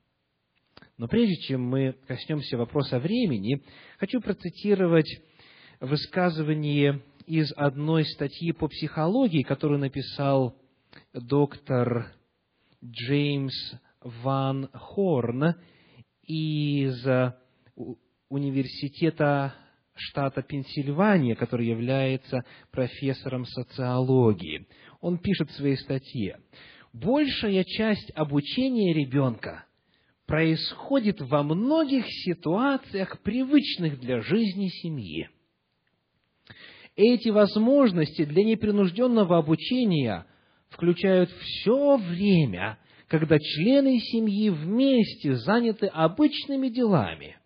Но 0.96 1.08
прежде 1.08 1.36
чем 1.36 1.62
мы 1.62 1.96
коснемся 2.06 2.56
вопроса 2.56 2.98
времени, 2.98 3.62
хочу 3.98 4.20
процитировать 4.20 5.08
высказывание 5.80 7.02
из 7.26 7.52
одной 7.56 8.04
статьи 8.04 8.52
по 8.52 8.68
психологии, 8.68 9.42
которую 9.42 9.80
написал 9.80 10.56
доктор 11.12 12.12
Джеймс 12.84 13.54
Ван 14.00 14.68
Хорн 14.72 15.54
из 16.22 17.04
университета 18.28 19.54
штата 19.94 20.42
Пенсильвания, 20.42 21.34
который 21.34 21.66
является 21.66 22.44
профессором 22.70 23.46
социологии. 23.46 24.66
Он 25.00 25.18
пишет 25.18 25.50
в 25.50 25.56
своей 25.56 25.76
статье, 25.76 26.38
большая 26.92 27.64
часть 27.64 28.12
обучения 28.14 28.92
ребенка 28.92 29.64
происходит 30.26 31.20
во 31.20 31.42
многих 31.42 32.04
ситуациях, 32.06 33.20
привычных 33.20 34.00
для 34.00 34.20
жизни 34.20 34.68
семьи. 34.68 35.28
Эти 36.96 37.28
возможности 37.28 38.24
для 38.24 38.44
непринужденного 38.44 39.38
обучения 39.38 40.26
включают 40.70 41.30
все 41.30 41.96
время, 41.96 42.78
когда 43.08 43.38
члены 43.38 43.98
семьи 43.98 44.48
вместе 44.50 45.36
заняты 45.36 45.86
обычными 45.86 46.68
делами. 46.68 47.36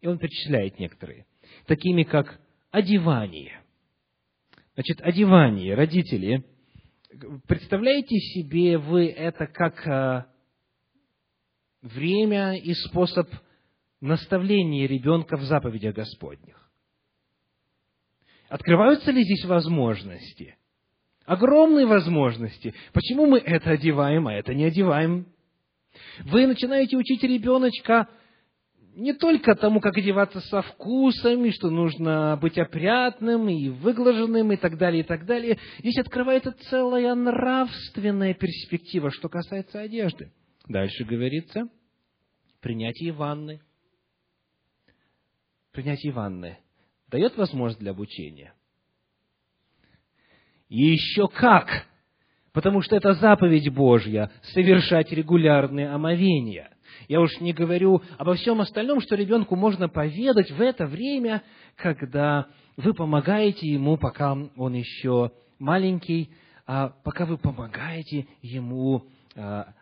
И 0.00 0.06
он 0.06 0.18
перечисляет 0.18 0.78
некоторые, 0.78 1.26
такими 1.66 2.02
как 2.02 2.40
одевание. 2.70 3.62
Значит, 4.74 5.00
одевание, 5.00 5.74
родители, 5.74 6.44
представляете 7.46 8.16
себе 8.16 8.78
вы 8.78 9.06
это 9.08 9.46
как 9.46 9.86
а, 9.86 10.26
время 11.82 12.54
и 12.54 12.72
способ 12.74 13.28
наставления 14.00 14.86
ребенка 14.86 15.36
в 15.36 15.42
заповедях 15.42 15.94
Господних? 15.94 16.70
Открываются 18.48 19.10
ли 19.10 19.24
здесь 19.24 19.44
возможности? 19.44 20.56
Огромные 21.24 21.86
возможности. 21.86 22.74
Почему 22.92 23.26
мы 23.26 23.38
это 23.38 23.70
одеваем, 23.70 24.26
а 24.26 24.34
это 24.34 24.54
не 24.54 24.64
одеваем? 24.64 25.26
Вы 26.24 26.46
начинаете 26.46 26.96
учить 26.96 27.22
ребеночка 27.22 28.08
не 28.94 29.14
только 29.14 29.54
тому, 29.54 29.80
как 29.80 29.96
одеваться 29.96 30.40
со 30.40 30.62
вкусами, 30.62 31.50
что 31.50 31.70
нужно 31.70 32.38
быть 32.40 32.58
опрятным 32.58 33.48
и 33.48 33.70
выглаженным 33.70 34.52
и 34.52 34.56
так 34.56 34.76
далее, 34.76 35.00
и 35.02 35.06
так 35.06 35.24
далее. 35.24 35.58
Здесь 35.78 35.98
открывается 35.98 36.52
целая 36.68 37.14
нравственная 37.14 38.34
перспектива, 38.34 39.10
что 39.10 39.28
касается 39.28 39.80
одежды. 39.80 40.30
Дальше 40.68 41.04
говорится, 41.04 41.68
принятие 42.60 43.12
ванны. 43.12 43.60
Принятие 45.72 46.12
ванны 46.12 46.58
дает 47.08 47.36
возможность 47.36 47.80
для 47.80 47.90
обучения. 47.90 48.54
Еще 50.68 51.28
как! 51.28 51.86
Потому 52.52 52.82
что 52.82 52.96
это 52.96 53.14
заповедь 53.14 53.72
Божья– 53.72 54.30
совершать 54.52 55.10
регулярные 55.10 55.88
омовения. 55.88 56.70
Я 57.08 57.20
уж 57.20 57.40
не 57.40 57.52
говорю 57.52 58.02
обо 58.18 58.34
всем 58.34 58.60
остальном, 58.60 59.00
что 59.00 59.16
ребенку 59.16 59.56
можно 59.56 59.88
поведать 59.88 60.50
в 60.50 60.60
это 60.60 60.86
время, 60.86 61.42
когда 61.76 62.48
вы 62.76 62.92
помогаете 62.92 63.66
ему, 63.66 63.96
пока 63.96 64.32
он 64.32 64.74
еще 64.74 65.32
маленький, 65.58 66.30
а 66.66 66.90
пока 67.04 67.24
вы 67.24 67.38
помогаете 67.38 68.26
ему 68.42 69.06
а, 69.34 69.74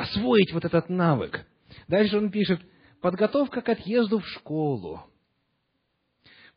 освоить 0.00 0.52
вот 0.52 0.64
этот 0.64 0.88
навык. 0.88 1.46
Дальше 1.88 2.16
он 2.16 2.30
пишет, 2.30 2.60
подготовка 3.00 3.60
к 3.60 3.68
отъезду 3.68 4.20
в 4.20 4.26
школу. 4.26 5.02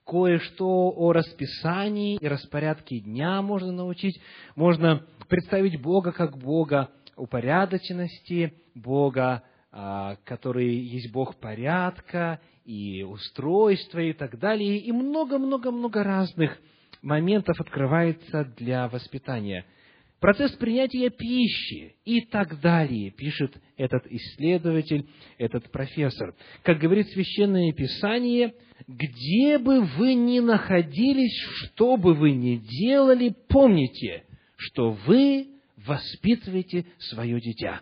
Кое-что 0.06 0.94
о 0.96 1.14
расписании 1.14 2.18
и 2.18 2.28
распорядке 2.28 3.00
дня 3.00 3.42
можно 3.42 3.72
научить. 3.72 4.20
Можно 4.56 5.06
представить 5.30 5.82
Бога 5.82 6.12
как 6.12 6.38
Бога 6.38 6.90
упорядоченности, 7.16 8.54
Бога, 8.76 9.44
а, 9.72 10.18
который 10.26 10.76
есть 10.76 11.12
Бог 11.12 11.36
порядка 11.36 12.42
и 12.66 13.04
устройства 13.04 14.00
и 14.00 14.14
так 14.14 14.40
далее. 14.40 14.78
И 14.78 14.92
много-много-много 14.92 16.04
разных 16.04 16.58
моментов 17.02 17.60
открывается 17.60 18.46
для 18.58 18.88
воспитания– 18.88 19.66
процесс 20.24 20.54
принятия 20.54 21.10
пищи 21.10 21.98
и 22.06 22.22
так 22.22 22.62
далее, 22.62 23.12
пишет 23.12 23.58
этот 23.76 24.08
исследователь, 24.10 25.06
этот 25.38 25.70
профессор. 25.70 26.34
Как 26.62 26.80
говорит 26.80 27.10
Священное 27.10 27.74
Писание, 27.74 28.54
где 28.88 29.58
бы 29.58 29.82
вы 29.82 30.14
ни 30.14 30.40
находились, 30.40 31.38
что 31.66 31.98
бы 31.98 32.14
вы 32.14 32.32
ни 32.32 32.56
делали, 32.56 33.36
помните, 33.50 34.24
что 34.56 34.92
вы 34.92 35.50
воспитываете 35.86 36.86
свое 37.00 37.42
дитя, 37.42 37.82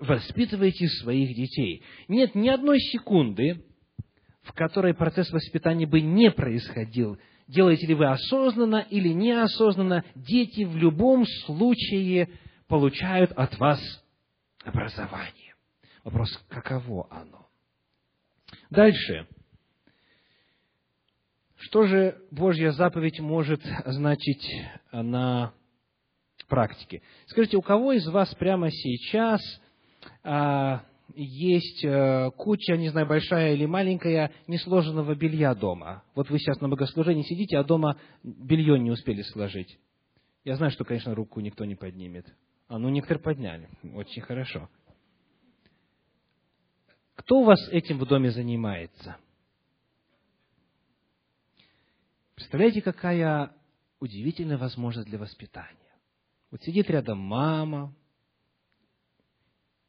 воспитываете 0.00 0.88
своих 0.88 1.36
детей. 1.36 1.84
Нет 2.08 2.34
ни 2.34 2.48
одной 2.48 2.80
секунды, 2.80 3.62
в 4.42 4.52
которой 4.54 4.92
процесс 4.92 5.30
воспитания 5.30 5.86
бы 5.86 6.00
не 6.00 6.32
происходил 6.32 7.16
делаете 7.46 7.86
ли 7.86 7.94
вы 7.94 8.06
осознанно 8.06 8.86
или 8.90 9.08
неосознанно, 9.08 10.04
дети 10.14 10.64
в 10.64 10.76
любом 10.76 11.24
случае 11.44 12.30
получают 12.68 13.32
от 13.32 13.58
вас 13.58 13.80
образование. 14.64 15.54
Вопрос, 16.04 16.36
каково 16.48 17.06
оно? 17.10 17.46
Дальше. 18.70 19.26
Что 21.56 21.86
же 21.86 22.20
Божья 22.30 22.70
заповедь 22.70 23.18
может 23.20 23.62
значить 23.84 24.46
на 24.92 25.52
практике? 26.48 27.02
Скажите, 27.26 27.56
у 27.56 27.62
кого 27.62 27.92
из 27.92 28.06
вас 28.08 28.34
прямо 28.34 28.70
сейчас 28.70 29.40
а, 30.22 30.84
есть 31.14 31.84
э, 31.84 32.30
куча, 32.36 32.76
не 32.76 32.88
знаю, 32.88 33.06
большая 33.06 33.54
или 33.54 33.66
маленькая, 33.66 34.32
несложенного 34.46 35.14
белья 35.14 35.54
дома. 35.54 36.02
Вот 36.14 36.30
вы 36.30 36.38
сейчас 36.38 36.60
на 36.60 36.68
богослужении 36.68 37.22
сидите, 37.22 37.58
а 37.58 37.64
дома 37.64 37.98
белье 38.22 38.78
не 38.78 38.90
успели 38.90 39.22
сложить. 39.22 39.78
Я 40.44 40.56
знаю, 40.56 40.72
что, 40.72 40.84
конечно, 40.84 41.14
руку 41.14 41.40
никто 41.40 41.64
не 41.64 41.74
поднимет. 41.74 42.26
А 42.68 42.78
ну, 42.78 42.88
некоторые 42.88 43.22
подняли. 43.22 43.68
Очень 43.94 44.22
хорошо. 44.22 44.68
Кто 47.14 47.40
у 47.40 47.44
вас 47.44 47.68
этим 47.70 47.98
в 47.98 48.06
доме 48.06 48.30
занимается? 48.30 49.16
Представляете, 52.34 52.82
какая 52.82 53.52
удивительная 54.00 54.58
возможность 54.58 55.08
для 55.08 55.18
воспитания. 55.18 55.76
Вот 56.50 56.62
сидит 56.62 56.90
рядом 56.90 57.18
мама, 57.18 57.94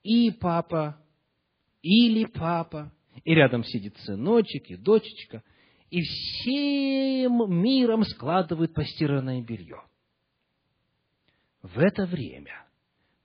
и 0.03 0.31
папа, 0.31 0.97
или 1.81 2.25
папа, 2.25 2.91
и 3.23 3.33
рядом 3.33 3.63
сидит 3.63 3.97
сыночек 3.99 4.69
и 4.69 4.75
дочечка, 4.75 5.43
и 5.89 6.01
всем 6.01 7.61
миром 7.61 8.03
складывают 8.03 8.73
постиранное 8.73 9.41
белье. 9.41 9.81
В 11.61 11.79
это 11.79 12.05
время 12.05 12.65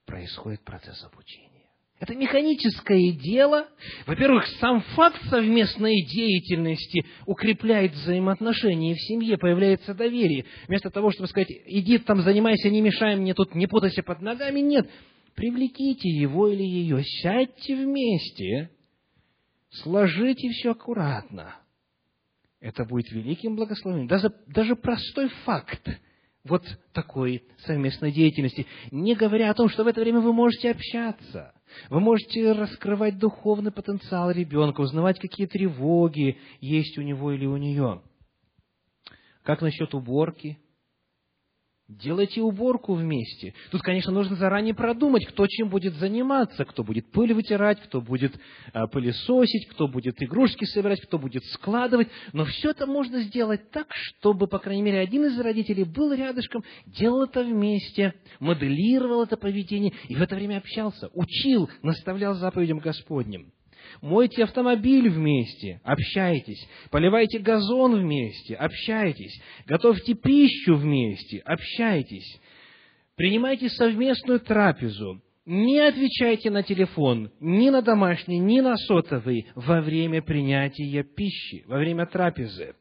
происходит 0.05 0.61
процесс 0.63 1.03
обучения. 1.03 1.53
Это 1.99 2.15
механическое 2.15 3.11
дело. 3.13 3.67
Во-первых, 4.05 4.45
сам 4.59 4.81
факт 4.81 5.21
совместной 5.29 5.95
деятельности 6.05 7.05
укрепляет 7.25 7.93
взаимоотношения 7.93 8.93
в 8.93 9.01
семье, 9.01 9.37
появляется 9.37 9.93
доверие. 9.93 10.45
Вместо 10.67 10.89
того, 10.89 11.11
чтобы 11.11 11.29
сказать, 11.29 11.47
иди 11.65 11.99
там 11.99 12.21
занимайся, 12.21 12.69
не 12.69 12.81
мешай 12.81 13.15
мне 13.15 13.33
тут, 13.33 13.55
не 13.55 13.67
путайся 13.67 14.03
под 14.03 14.21
ногами, 14.21 14.59
нет. 14.59 14.89
Привлеките 15.35 16.09
его 16.09 16.47
или 16.47 16.63
ее, 16.63 17.03
сядьте 17.03 17.75
вместе, 17.75 18.69
сложите 19.69 20.49
все 20.49 20.71
аккуратно. 20.71 21.55
Это 22.59 22.85
будет 22.85 23.11
великим 23.11 23.55
благословением. 23.55 24.07
Даже, 24.07 24.33
даже 24.47 24.75
простой 24.75 25.29
факт 25.45 25.89
вот 26.43 26.63
такой 26.91 27.43
совместной 27.65 28.11
деятельности, 28.11 28.67
не 28.91 29.15
говоря 29.15 29.49
о 29.49 29.53
том, 29.53 29.69
что 29.69 29.83
в 29.83 29.87
это 29.87 30.01
время 30.01 30.19
вы 30.19 30.33
можете 30.33 30.71
общаться, 30.71 31.53
вы 31.89 31.99
можете 31.99 32.51
раскрывать 32.51 33.17
духовный 33.17 33.71
потенциал 33.71 34.29
ребенка, 34.31 34.81
узнавать, 34.81 35.19
какие 35.19 35.47
тревоги 35.47 36.37
есть 36.59 36.97
у 36.97 37.01
него 37.01 37.31
или 37.31 37.45
у 37.45 37.57
нее. 37.57 38.01
Как 39.43 39.61
насчет 39.61 39.93
уборки? 39.93 40.57
Делайте 41.99 42.41
уборку 42.41 42.93
вместе. 42.93 43.53
Тут, 43.71 43.81
конечно, 43.81 44.11
нужно 44.11 44.35
заранее 44.35 44.73
продумать, 44.73 45.25
кто 45.27 45.45
чем 45.47 45.69
будет 45.69 45.93
заниматься, 45.95 46.65
кто 46.65 46.83
будет 46.83 47.11
пыль 47.11 47.33
вытирать, 47.33 47.79
кто 47.81 48.01
будет 48.01 48.33
а, 48.73 48.87
пылесосить, 48.87 49.67
кто 49.69 49.87
будет 49.87 50.21
игрушки 50.21 50.65
собирать, 50.65 51.01
кто 51.01 51.19
будет 51.19 51.43
складывать. 51.45 52.09
Но 52.31 52.45
все 52.45 52.71
это 52.71 52.87
можно 52.87 53.21
сделать 53.21 53.69
так, 53.71 53.87
чтобы, 53.91 54.47
по 54.47 54.59
крайней 54.59 54.81
мере, 54.81 54.99
один 54.99 55.25
из 55.25 55.39
родителей 55.39 55.83
был 55.83 56.13
рядышком, 56.13 56.63
делал 56.85 57.23
это 57.23 57.43
вместе, 57.43 58.13
моделировал 58.39 59.23
это 59.23 59.37
поведение 59.37 59.93
и 60.07 60.15
в 60.15 60.21
это 60.21 60.35
время 60.35 60.57
общался, 60.57 61.09
учил, 61.13 61.69
наставлял 61.81 62.33
заповедям 62.35 62.79
Господним 62.79 63.52
мойте 64.01 64.43
автомобиль 64.43 65.09
вместе, 65.09 65.81
общайтесь, 65.83 66.67
поливайте 66.91 67.39
газон 67.39 67.95
вместе, 67.95 68.55
общайтесь, 68.55 69.41
готовьте 69.65 70.13
пищу 70.13 70.75
вместе, 70.75 71.39
общайтесь, 71.39 72.39
принимайте 73.15 73.69
совместную 73.69 74.39
трапезу, 74.39 75.21
не 75.45 75.79
отвечайте 75.79 76.49
на 76.49 76.63
телефон, 76.63 77.31
ни 77.41 77.69
на 77.69 77.81
домашний, 77.81 78.39
ни 78.39 78.61
на 78.61 78.77
сотовый 78.77 79.47
во 79.55 79.81
время 79.81 80.21
принятия 80.21 81.03
пищи, 81.03 81.63
во 81.67 81.77
время 81.77 82.05
трапезы. 82.05 82.75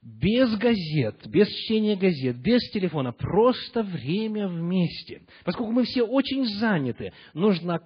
Без 0.00 0.56
газет, 0.56 1.26
без 1.26 1.48
чтения 1.48 1.96
газет, 1.96 2.36
без 2.36 2.60
телефона, 2.70 3.12
просто 3.12 3.82
время 3.82 4.46
вместе. 4.46 5.22
Поскольку 5.44 5.72
мы 5.72 5.84
все 5.84 6.04
очень 6.04 6.46
заняты, 6.46 7.12
нужно 7.34 7.80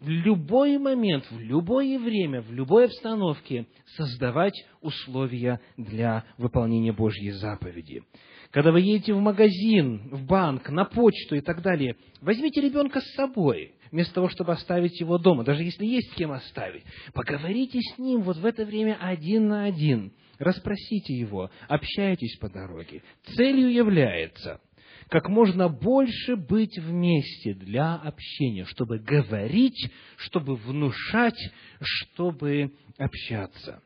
в 0.00 0.08
любой 0.08 0.78
момент, 0.78 1.24
в 1.30 1.40
любое 1.40 1.98
время, 1.98 2.42
в 2.42 2.52
любой 2.52 2.86
обстановке 2.86 3.66
создавать 3.96 4.54
условия 4.82 5.60
для 5.76 6.24
выполнения 6.36 6.92
Божьей 6.92 7.30
заповеди. 7.30 8.02
Когда 8.50 8.72
вы 8.72 8.80
едете 8.80 9.14
в 9.14 9.20
магазин, 9.20 10.08
в 10.10 10.26
банк, 10.26 10.68
на 10.68 10.84
почту 10.84 11.36
и 11.36 11.40
так 11.40 11.62
далее, 11.62 11.96
возьмите 12.20 12.60
ребенка 12.60 13.00
с 13.00 13.14
собой, 13.14 13.74
вместо 13.90 14.14
того, 14.14 14.28
чтобы 14.28 14.52
оставить 14.52 15.00
его 15.00 15.18
дома, 15.18 15.44
даже 15.44 15.62
если 15.62 15.84
есть 15.84 16.12
с 16.12 16.14
кем 16.14 16.32
оставить. 16.32 16.84
Поговорите 17.12 17.80
с 17.80 17.98
ним 17.98 18.20
вот 18.20 18.36
в 18.36 18.44
это 18.44 18.64
время 18.64 18.98
один 19.00 19.48
на 19.48 19.64
один. 19.64 20.12
Расспросите 20.38 21.14
его, 21.14 21.50
общайтесь 21.68 22.36
по 22.38 22.50
дороге. 22.50 23.02
Целью 23.34 23.72
является 23.72 24.60
как 25.08 25.28
можно 25.28 25.68
больше 25.68 26.36
быть 26.36 26.78
вместе 26.78 27.54
для 27.54 27.94
общения, 27.94 28.64
чтобы 28.64 28.98
говорить, 28.98 29.90
чтобы 30.16 30.56
внушать, 30.56 31.38
чтобы 31.80 32.72
общаться. 32.98 33.82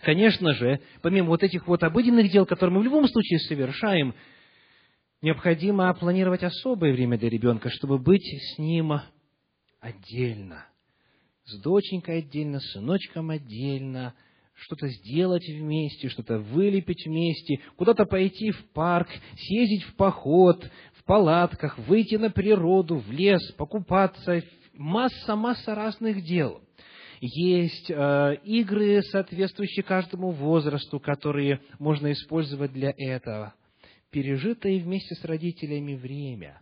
Конечно 0.00 0.54
же, 0.54 0.80
помимо 1.02 1.28
вот 1.28 1.42
этих 1.42 1.66
вот 1.66 1.82
обыденных 1.82 2.30
дел, 2.30 2.46
которые 2.46 2.74
мы 2.74 2.80
в 2.80 2.84
любом 2.84 3.08
случае 3.08 3.40
совершаем, 3.40 4.14
необходимо 5.20 5.92
планировать 5.94 6.44
особое 6.44 6.92
время 6.92 7.18
для 7.18 7.28
ребенка, 7.28 7.68
чтобы 7.68 7.98
быть 7.98 8.24
с 8.24 8.58
ним 8.58 8.92
отдельно. 9.80 10.66
С 11.44 11.60
доченькой 11.60 12.18
отдельно, 12.18 12.60
с 12.60 12.72
сыночком 12.72 13.30
отдельно– 13.30 14.14
что-то 14.60 14.88
сделать 14.88 15.46
вместе, 15.48 16.08
что-то 16.08 16.38
вылепить 16.38 17.06
вместе, 17.06 17.60
куда-то 17.76 18.04
пойти 18.04 18.50
в 18.50 18.72
парк, 18.72 19.08
съездить 19.36 19.84
в 19.84 19.94
поход, 19.94 20.68
в 20.94 21.04
палатках, 21.04 21.78
выйти 21.78 22.16
на 22.16 22.30
природу, 22.30 22.96
в 22.96 23.10
лес, 23.10 23.42
покупаться. 23.52 24.42
Масса-масса 24.74 25.74
разных 25.74 26.22
дел. 26.22 26.60
Есть 27.20 27.90
э, 27.90 28.36
игры, 28.44 29.02
соответствующие 29.02 29.82
каждому 29.82 30.30
возрасту, 30.30 31.00
которые 31.00 31.60
можно 31.80 32.12
использовать 32.12 32.72
для 32.72 32.94
этого. 32.96 33.54
Пережитое 34.10 34.78
вместе 34.78 35.16
с 35.16 35.24
родителями 35.24 35.94
время 35.94 36.60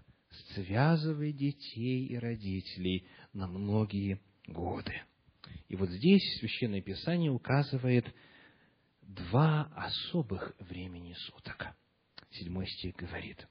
связывает 0.54 1.36
детей 1.36 2.06
и 2.06 2.16
родителей 2.16 3.06
на 3.34 3.46
многие 3.46 4.18
годы. 4.46 4.94
И 5.68 5.76
вот 5.76 5.90
здесь 5.90 6.22
Священное 6.38 6.80
Писание 6.80 7.30
указывает 7.30 8.06
два 9.02 9.68
особых 9.74 10.54
времени 10.60 11.14
суток. 11.14 11.68
Седьмой 12.30 12.66
стих 12.66 12.96
говорит. 12.96 13.46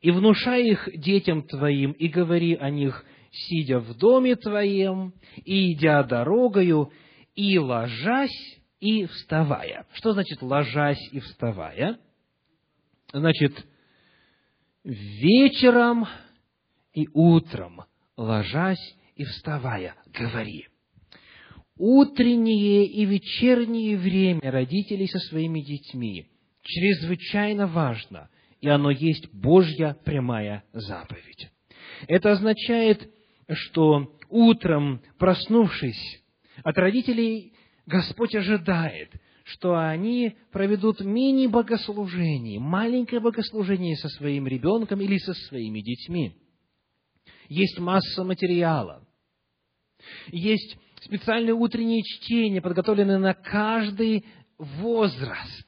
«И 0.00 0.10
внушай 0.10 0.70
их 0.70 0.88
детям 0.94 1.42
твоим, 1.42 1.92
и 1.92 2.08
говори 2.08 2.54
о 2.54 2.70
них, 2.70 3.04
сидя 3.30 3.78
в 3.80 3.96
доме 3.96 4.34
твоем, 4.36 5.12
и 5.36 5.72
идя 5.72 6.02
дорогою, 6.02 6.92
и 7.34 7.58
ложась, 7.58 8.58
и 8.80 9.06
вставая». 9.06 9.86
Что 9.92 10.12
значит 10.12 10.42
«ложась 10.42 11.00
и 11.12 11.20
вставая»? 11.20 11.98
Значит, 13.12 13.66
вечером 14.84 16.06
и 16.94 17.08
утром, 17.12 17.82
ложась 18.16 18.96
и 19.20 19.24
вставая, 19.24 19.94
говори 20.18 20.66
утреннее 21.80 22.84
и 22.84 23.06
вечернее 23.06 23.96
время 23.96 24.50
родителей 24.50 25.06
со 25.06 25.18
своими 25.18 25.60
детьми 25.60 26.26
чрезвычайно 26.62 27.66
важно, 27.66 28.28
и 28.60 28.68
оно 28.68 28.90
есть 28.90 29.32
Божья 29.32 29.96
прямая 30.04 30.62
заповедь. 30.74 31.48
Это 32.06 32.32
означает, 32.32 33.10
что 33.50 34.14
утром, 34.28 35.00
проснувшись, 35.18 36.22
от 36.62 36.76
родителей 36.76 37.54
Господь 37.86 38.34
ожидает, 38.34 39.10
что 39.44 39.78
они 39.78 40.36
проведут 40.52 41.00
мини-богослужение, 41.00 42.60
маленькое 42.60 43.22
богослужение 43.22 43.96
со 43.96 44.10
своим 44.10 44.46
ребенком 44.46 45.00
или 45.00 45.16
со 45.16 45.32
своими 45.32 45.80
детьми. 45.80 46.36
Есть 47.48 47.78
масса 47.78 48.22
материала. 48.22 49.02
Есть 50.28 50.76
специальные 51.02 51.54
утренние 51.54 52.02
чтения, 52.02 52.60
подготовленные 52.60 53.18
на 53.18 53.34
каждый 53.34 54.24
возраст, 54.58 55.66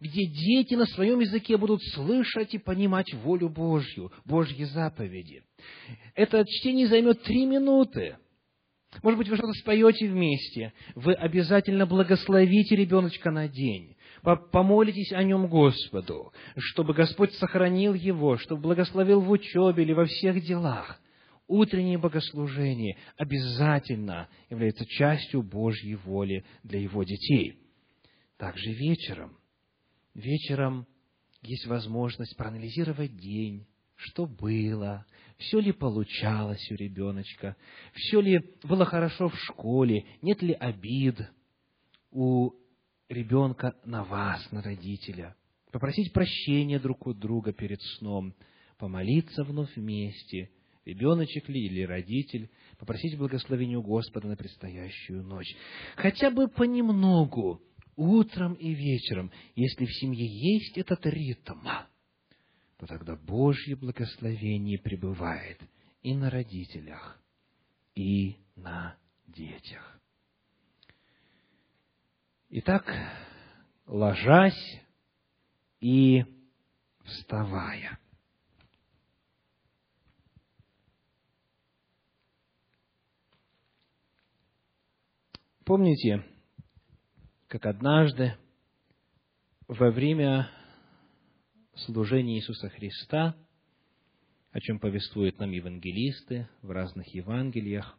где 0.00 0.26
дети 0.26 0.74
на 0.74 0.86
своем 0.86 1.20
языке 1.20 1.56
будут 1.56 1.82
слышать 1.94 2.54
и 2.54 2.58
понимать 2.58 3.12
волю 3.12 3.48
Божью, 3.48 4.12
Божьи 4.24 4.64
заповеди. 4.64 5.42
Это 6.14 6.44
чтение 6.46 6.86
займет 6.86 7.22
три 7.22 7.46
минуты. 7.46 8.16
Может 9.02 9.18
быть, 9.18 9.28
вы 9.28 9.36
что-то 9.36 9.52
споете 9.52 10.08
вместе. 10.08 10.72
Вы 10.96 11.14
обязательно 11.14 11.86
благословите 11.86 12.74
ребеночка 12.74 13.30
на 13.30 13.46
день. 13.46 13.96
Помолитесь 14.22 15.12
о 15.12 15.22
нем 15.22 15.46
Господу, 15.46 16.32
чтобы 16.56 16.92
Господь 16.92 17.32
сохранил 17.34 17.94
его, 17.94 18.36
чтобы 18.36 18.62
благословил 18.62 19.20
в 19.20 19.30
учебе 19.30 19.84
или 19.84 19.92
во 19.92 20.06
всех 20.06 20.42
делах 20.42 21.00
утреннее 21.50 21.98
богослужение 21.98 22.96
обязательно 23.16 24.28
является 24.48 24.86
частью 24.86 25.42
Божьей 25.42 25.96
воли 25.96 26.44
для 26.62 26.80
его 26.80 27.02
детей. 27.02 27.58
Также 28.36 28.72
вечером. 28.72 29.36
Вечером 30.14 30.86
есть 31.42 31.66
возможность 31.66 32.36
проанализировать 32.36 33.16
день, 33.16 33.66
что 33.96 34.26
было, 34.26 35.04
все 35.38 35.60
ли 35.60 35.72
получалось 35.72 36.70
у 36.70 36.74
ребеночка, 36.74 37.56
все 37.94 38.20
ли 38.20 38.40
было 38.62 38.84
хорошо 38.84 39.28
в 39.28 39.38
школе, 39.40 40.04
нет 40.22 40.42
ли 40.42 40.52
обид 40.52 41.18
у 42.10 42.52
ребенка 43.08 43.74
на 43.84 44.04
вас, 44.04 44.50
на 44.52 44.62
родителя. 44.62 45.36
Попросить 45.72 46.12
прощения 46.12 46.78
друг 46.78 47.06
у 47.06 47.14
друга 47.14 47.52
перед 47.52 47.80
сном– 47.98 48.34
помолиться 48.80 49.44
вновь 49.44 49.76
вместе, 49.76 50.50
ребеночек 50.90 51.48
ли 51.48 51.66
или 51.66 51.82
родитель, 51.82 52.50
попросить 52.78 53.16
благословения 53.16 53.78
у 53.78 53.82
Господа 53.82 54.28
на 54.28 54.36
предстоящую 54.36 55.22
ночь. 55.22 55.54
Хотя 55.96 56.30
бы 56.30 56.48
понемногу, 56.48 57.62
утром 57.96 58.54
и 58.54 58.74
вечером, 58.74 59.30
если 59.54 59.84
в 59.84 59.92
семье 59.92 60.26
есть 60.26 60.76
этот 60.78 61.06
ритм, 61.06 61.60
то 62.78 62.86
тогда 62.86 63.14
Божье 63.14 63.76
благословение 63.76 64.78
пребывает 64.78 65.60
и 66.02 66.14
на 66.14 66.30
родителях, 66.30 67.22
и 67.94 68.36
на 68.56 68.96
детях. 69.26 70.00
Итак, 72.48 72.92
ложась 73.86 74.80
и 75.80 76.24
вставая. 77.04 77.98
Помните, 85.70 86.24
как 87.46 87.64
однажды 87.64 88.34
во 89.68 89.92
время 89.92 90.50
служения 91.76 92.38
Иисуса 92.38 92.68
Христа, 92.70 93.36
о 94.50 94.58
чем 94.58 94.80
повествуют 94.80 95.38
нам 95.38 95.52
евангелисты 95.52 96.48
в 96.62 96.72
разных 96.72 97.06
Евангелиях, 97.14 97.96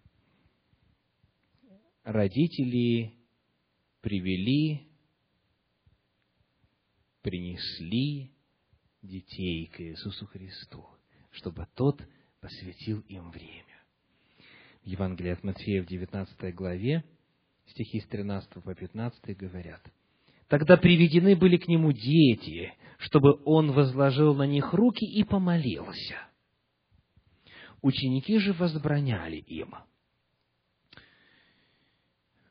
родители 2.04 3.14
привели, 4.02 4.86
принесли 7.22 8.34
детей 9.02 9.68
к 9.68 9.80
Иисусу 9.80 10.26
Христу, 10.26 10.86
чтобы 11.30 11.66
Тот 11.76 12.02
посвятил 12.42 13.00
им 13.08 13.32
время. 13.32 13.82
В 14.84 14.88
Евангелии 14.88 15.32
от 15.32 15.44
Матфея 15.46 15.84
в 15.84 15.86
19 15.86 16.54
главе 16.54 17.06
стихи 17.72 18.00
с 18.00 18.06
13 18.08 18.64
по 18.64 18.76
15 18.76 19.38
говорят. 19.38 19.82
Тогда 20.48 20.78
приведены 20.78 21.36
были 21.36 21.58
к 21.58 21.68
нему 21.68 21.92
дети, 21.92 22.74
чтобы 22.98 23.42
он 23.46 23.72
возложил 23.72 24.36
на 24.36 24.44
них 24.44 24.74
руки 24.74 25.06
и 25.06 25.24
помолился. 25.24 26.16
Ученики 27.82 28.38
же 28.38 28.54
возбраняли 28.54 29.38
им. 29.38 29.74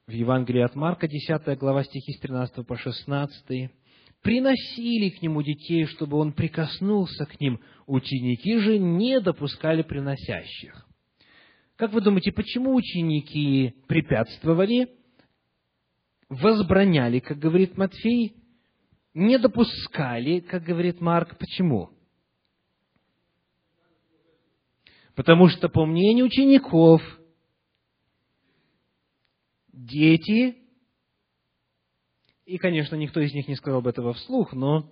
В 0.07 0.13
Евангелии 0.13 0.63
от 0.63 0.75
Марка, 0.75 1.07
10 1.07 1.57
глава, 1.59 1.85
стихи 1.85 2.13
с 2.15 2.21
13 2.21 2.67
по 2.67 2.77
16, 2.77 3.71
приносили 4.23 5.11
к 5.11 5.23
нему 5.23 5.43
детей, 5.43 5.85
чтобы 5.85 6.17
он 6.17 6.33
прикоснулся 6.33 7.27
к 7.27 7.41
ним. 7.41 7.61
Ученики 7.87 8.59
же 8.59 8.79
не 8.79 9.21
допускали 9.21 9.83
приносящих. 9.83 10.89
Как 11.77 11.93
вы 11.93 12.01
думаете, 12.01 12.33
почему 12.33 12.75
ученики 12.75 13.75
препятствовали 13.87 14.89
возбраняли, 16.31 17.19
как 17.19 17.39
говорит 17.39 17.77
Матфей, 17.77 18.37
не 19.13 19.39
допускали, 19.39 20.41
как 20.41 20.63
говорит 20.63 21.01
Марк. 21.01 21.37
Почему? 21.37 21.91
Потому 25.17 25.49
что, 25.49 25.69
по 25.69 25.85
мнению 25.85 26.27
учеников, 26.27 27.03
дети, 29.73 30.57
и, 32.47 32.59
конечно, 32.59 32.95
никто 32.95 33.21
из 33.21 33.35
них 33.35 33.49
не 33.49 33.57
сказал 33.57 33.83
бы 33.83 33.91
этого 33.91 34.15
вслух, 34.15 34.53
но 34.53 34.91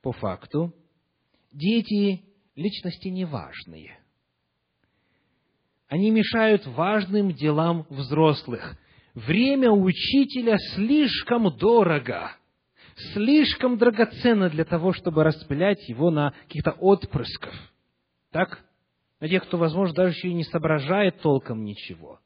по 0.00 0.12
факту, 0.12 0.72
дети– 1.52 2.24
личности 2.54 3.08
неважные. 3.08 3.98
Они 5.88 6.10
мешают 6.10 6.66
важным 6.66 7.32
делам 7.32 7.84
взрослых– 7.90 8.78
время 9.18 9.70
учителя 9.70 10.58
слишком 10.74 11.50
дорого, 11.56 12.32
слишком 13.12 13.76
драгоценно 13.78 14.48
для 14.48 14.64
того, 14.64 14.92
чтобы 14.92 15.24
распылять 15.24 15.88
его 15.88 16.10
на 16.10 16.32
каких-то 16.46 16.72
отпрысков. 16.72 17.54
Так? 18.30 18.64
На 19.20 19.28
тех, 19.28 19.44
кто, 19.44 19.58
возможно, 19.58 19.94
даже 19.94 20.14
еще 20.14 20.28
и 20.28 20.34
не 20.34 20.44
соображает 20.44 21.20
толком 21.20 21.64
ничего. 21.64 22.20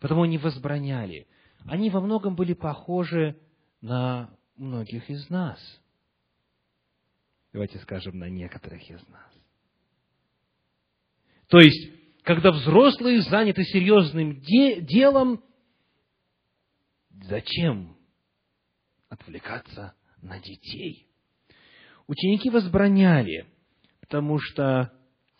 Потому 0.00 0.22
они 0.22 0.38
возбраняли. 0.38 1.26
Они 1.64 1.90
во 1.90 2.00
многом 2.00 2.36
были 2.36 2.52
похожи 2.52 3.36
на 3.80 4.30
многих 4.56 5.08
из 5.08 5.28
нас. 5.30 5.58
Давайте 7.52 7.78
скажем, 7.78 8.18
на 8.18 8.28
некоторых 8.28 8.82
из 8.90 9.08
нас. 9.08 9.32
То 11.48 11.58
есть, 11.58 11.97
когда 12.28 12.50
взрослые 12.50 13.22
заняты 13.22 13.64
серьезным 13.64 14.38
де- 14.42 14.82
делом, 14.82 15.42
зачем 17.22 17.96
отвлекаться 19.08 19.94
на 20.20 20.38
детей? 20.38 21.06
Ученики 22.06 22.50
возбраняли, 22.50 23.46
потому 24.00 24.38
что, 24.40 24.92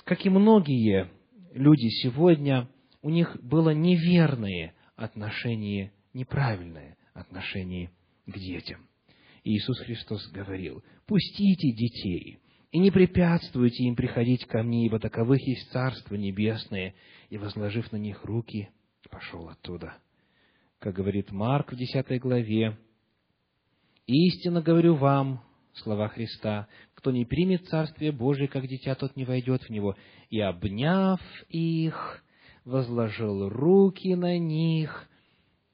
как 0.05 0.25
и 0.25 0.31
многие 0.31 1.11
люди 1.53 1.89
сегодня, 1.89 2.71
у 3.03 3.11
них 3.11 3.37
было 3.43 3.75
неверное 3.75 4.75
отношение, 4.97 5.93
неправильное 6.15 6.97
отношение 7.13 7.93
к 8.27 8.33
детям. 8.33 8.89
И 9.45 9.59
Иисус 9.59 9.79
Христос 9.81 10.27
говорил, 10.29 10.83
пустите 11.07 11.71
детей, 11.71 12.39
и 12.71 12.79
не 12.79 12.91
препятствуйте 12.91 13.85
им 13.85 13.97
приходить 13.97 14.45
ко 14.47 14.63
мне, 14.63 14.87
ибо 14.87 14.99
таковых 14.99 15.41
есть 15.47 15.71
Царство 15.71 16.15
Небесное, 16.15 16.95
и, 17.31 17.39
возложив 17.39 17.91
на 17.93 17.97
них 17.97 18.25
руки, 18.25 18.69
пошел 19.11 19.49
оттуда. 19.49 19.97
Как 20.79 20.95
говорит 20.95 21.33
Марк 21.33 21.73
в 21.73 21.77
десятой 21.77 22.19
главе, 22.19 22.79
«Истинно 24.07 24.63
говорю 24.63 24.95
вам, 24.95 25.43
слова 25.75 26.09
Христа, 26.09 26.69
кто 26.95 27.11
не 27.11 27.25
примет 27.25 27.67
Царствие 27.69 28.13
Божие, 28.13 28.49
как 28.49 28.67
дитя, 28.67 28.95
тот 28.95 29.17
не 29.17 29.25
войдет 29.25 29.63
в 29.63 29.71
него. 29.71 29.97
И, 30.31 30.41
обняв 30.41 31.21
их, 31.49 32.25
возложил 32.65 33.49
руки 33.49 34.15
на 34.15 34.39
них 34.39 35.09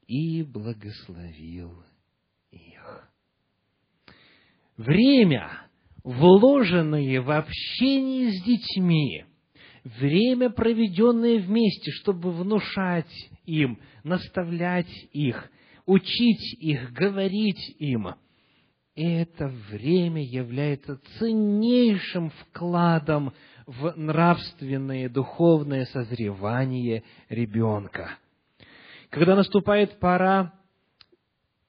и 0.07 0.43
благословил 0.43 1.83
их». 2.51 3.09
Время 4.77 5.65
вложенные 6.05 7.19
в 7.19 7.31
общение 7.31 8.31
с 8.31 8.43
детьми, 8.43 9.25
время, 9.83 10.51
проведенное 10.51 11.39
вместе, 11.39 11.91
чтобы 11.91 12.31
внушать 12.31 13.11
им, 13.45 13.79
наставлять 14.03 14.91
их, 15.11 15.49
учить 15.87 16.53
их, 16.61 16.93
говорить 16.93 17.75
им, 17.79 18.09
это 18.95 19.47
время 19.71 20.23
является 20.23 21.01
ценнейшим 21.17 22.29
вкладом 22.29 23.33
в 23.65 23.93
нравственное, 23.97 25.09
духовное 25.09 25.85
созревание 25.85 27.03
ребенка. 27.29 28.19
Когда 29.09 29.35
наступает 29.35 29.99
пора 29.99 30.53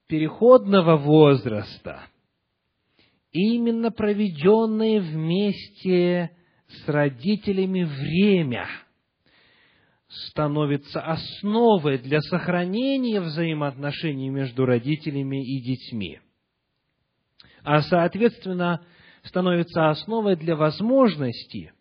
переходного 0.06 0.96
возраста– 0.98 2.02
именно 3.36 3.90
проведенное 3.90 5.00
вместе 5.00 6.30
с 6.68 6.88
родителями 6.88 7.84
время 7.84 8.66
становится 10.08 11.00
основой 11.00 11.98
для 11.98 12.20
сохранения 12.20 13.20
взаимоотношений 13.20 14.30
между 14.30 14.64
родителями 14.64 15.44
и 15.44 15.60
детьми. 15.62 16.20
А, 17.62 17.82
соответственно, 17.82 18.84
становится 19.24 19.90
основой 19.90 20.36
для 20.36 20.56
возможности 20.56 21.72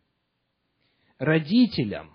родителям 1.20 2.12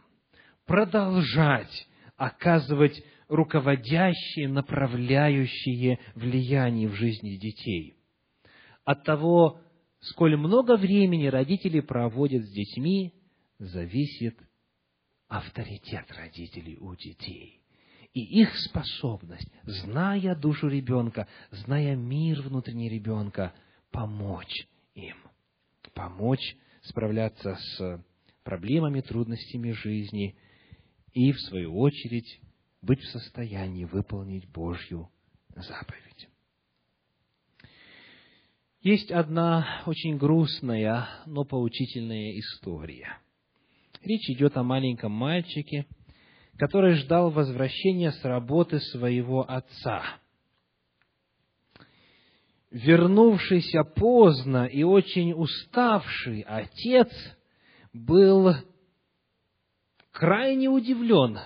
продолжать 0.66 1.86
оказывать 2.16 3.02
руководящие, 3.28 4.48
направляющие 4.48 6.00
влияние 6.14 6.88
в 6.88 6.94
жизни 6.94 7.36
детей– 7.36 7.94
от 8.90 9.04
того, 9.04 9.60
сколь 10.00 10.36
много 10.36 10.76
времени 10.76 11.26
родители 11.26 11.78
проводят 11.78 12.44
с 12.44 12.50
детьми, 12.50 13.14
зависит 13.60 14.36
авторитет 15.28 16.10
родителей 16.10 16.76
у 16.80 16.96
детей. 16.96 17.60
И 18.14 18.40
их 18.40 18.52
способность, 18.56 19.48
зная 19.62 20.34
душу 20.34 20.66
ребенка, 20.66 21.28
зная 21.52 21.94
мир 21.94 22.42
внутренний 22.42 22.88
ребенка, 22.88 23.54
помочь 23.92 24.66
им, 24.94 25.18
помочь 25.94 26.56
справляться 26.82 27.54
с 27.54 28.04
проблемами, 28.42 29.02
трудностями 29.02 29.70
жизни 29.70 30.36
и, 31.12 31.30
в 31.30 31.40
свою 31.42 31.78
очередь, 31.78 32.40
быть 32.82 32.98
в 32.98 33.10
состоянии 33.10 33.84
выполнить 33.84 34.48
Божью 34.48 35.08
заповедь. 35.54 36.28
Есть 38.82 39.10
одна 39.10 39.82
очень 39.84 40.16
грустная, 40.16 41.06
но 41.26 41.44
поучительная 41.44 42.38
история. 42.38 43.18
Речь 44.02 44.30
идет 44.30 44.56
о 44.56 44.62
маленьком 44.62 45.12
мальчике, 45.12 45.86
который 46.56 46.94
ждал 46.94 47.30
возвращения 47.30 48.10
с 48.10 48.24
работы 48.24 48.80
своего 48.80 49.42
отца. 49.42 50.02
Вернувшийся 52.70 53.84
поздно 53.84 54.64
и 54.64 54.82
очень 54.82 55.34
уставший 55.34 56.40
отец 56.40 57.10
был 57.92 58.54
крайне 60.10 60.70
удивлен, 60.70 61.38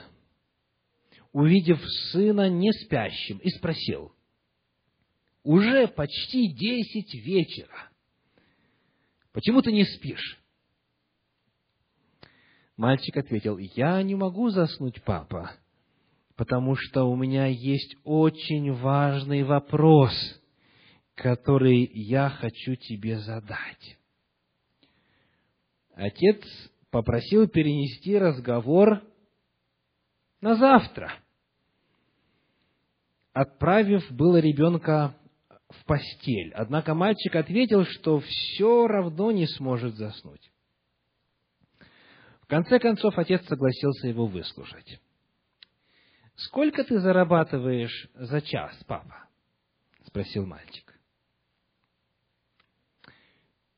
увидев 1.32 1.80
сына 2.12 2.48
не 2.48 2.72
спящим, 2.72 3.38
и 3.38 3.50
спросил, 3.50 4.13
уже 5.44 5.86
почти 5.88 6.48
десять 6.48 7.14
вечера. 7.14 7.90
Почему 9.32 9.62
ты 9.62 9.70
не 9.72 9.84
спишь? 9.84 10.40
Мальчик 12.76 13.16
ответил, 13.18 13.58
я 13.58 14.02
не 14.02 14.16
могу 14.16 14.48
заснуть, 14.48 15.00
папа, 15.04 15.52
потому 16.34 16.74
что 16.74 17.04
у 17.04 17.14
меня 17.14 17.46
есть 17.46 17.94
очень 18.02 18.72
важный 18.72 19.44
вопрос, 19.44 20.12
который 21.14 21.88
я 21.92 22.30
хочу 22.30 22.74
тебе 22.74 23.18
задать. 23.20 23.98
Отец 25.94 26.42
попросил 26.90 27.46
перенести 27.46 28.18
разговор 28.18 29.02
на 30.40 30.56
завтра, 30.56 31.12
отправив 33.32 34.10
было 34.10 34.38
ребенка 34.38 35.14
в 35.80 35.84
постель. 35.84 36.52
Однако 36.54 36.94
мальчик 36.94 37.34
ответил, 37.36 37.84
что 37.84 38.20
все 38.20 38.86
равно 38.86 39.30
не 39.32 39.46
сможет 39.46 39.96
заснуть. 39.96 40.50
В 42.42 42.46
конце 42.46 42.78
концов, 42.78 43.18
отец 43.18 43.44
согласился 43.46 44.08
его 44.08 44.26
выслушать. 44.26 45.00
«Сколько 46.36 46.84
ты 46.84 46.98
зарабатываешь 46.98 48.08
за 48.14 48.40
час, 48.42 48.76
папа?»– 48.86 49.28
спросил 50.06 50.44
мальчик. 50.44 50.92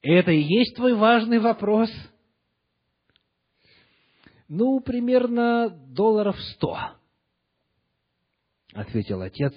«Это 0.03 0.33
и 0.33 0.41
есть 0.41 0.75
твой 0.75 0.95
важный 0.95 1.39
вопрос?» 1.39 1.91
«Ну, 4.49 4.81
примерно 4.81 5.69
долларов 5.69 6.37
сто»,– 6.55 6.79
ответил 8.73 9.21
отец, 9.21 9.55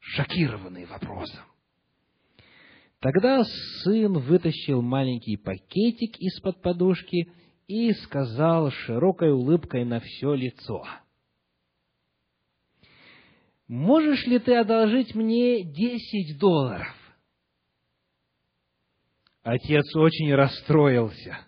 шокированный 0.00 0.86
вопросом. 0.86 1.44
Тогда 3.00 3.44
сын 3.82 4.14
вытащил 4.18 4.80
маленький 4.80 5.36
пакетик 5.36 6.16
из-под 6.18 6.62
подушки 6.62 7.30
и 7.66 7.92
сказал 7.92 8.70
широкой 8.70 9.32
улыбкой 9.32 9.84
на 9.84 10.00
все 10.00 10.34
лицо. 10.34 10.84
«Можешь 13.68 14.24
ли 14.26 14.38
ты 14.38 14.54
одолжить 14.54 15.14
мне 15.14 15.62
десять 15.62 16.38
долларов?» 16.38 16.94
Отец 19.42 19.94
очень 19.94 20.34
расстроился 20.34 21.38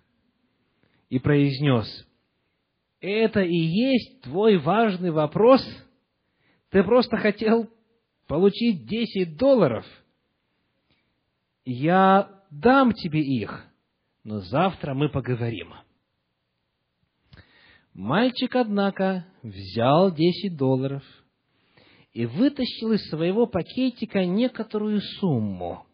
и 1.09 1.19
произнес, 1.19 2.07
«Это 3.01 3.41
и 3.41 3.57
есть 3.57 4.23
твой 4.23 4.59
важный 4.59 5.13
вопрос? 5.13 5.65
Ты 6.71 6.83
просто 6.83 7.17
хотел 7.17 7.71
получить 8.27 8.87
десять 8.87 9.37
долларов– 9.39 9.87
я 11.69 12.31
дам 12.51 12.93
тебе 12.93 13.21
их, 13.21 13.67
но 14.25 14.41
завтра 14.41 14.95
мы 14.95 15.11
поговорим. 15.11 15.75
Мальчик, 17.93 18.57
однако, 18.57 19.27
взял 19.43 20.15
десять 20.15 20.57
долларов 20.57 21.03
и 22.13 22.25
вытащил 22.25 22.93
из 22.93 23.07
своего 23.11 23.47
пакетика 23.47 24.25
некоторую 24.25 25.03
сумму, 25.21 25.85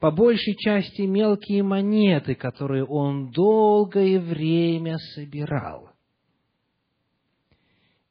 по 0.00 0.10
большей 0.10 0.56
части 0.56 1.02
мелкие 1.02 1.62
монеты, 1.62 2.34
которые 2.34 2.84
он 2.84 3.30
долгое 3.30 4.18
время 4.18 4.96
собирал, 5.14 5.90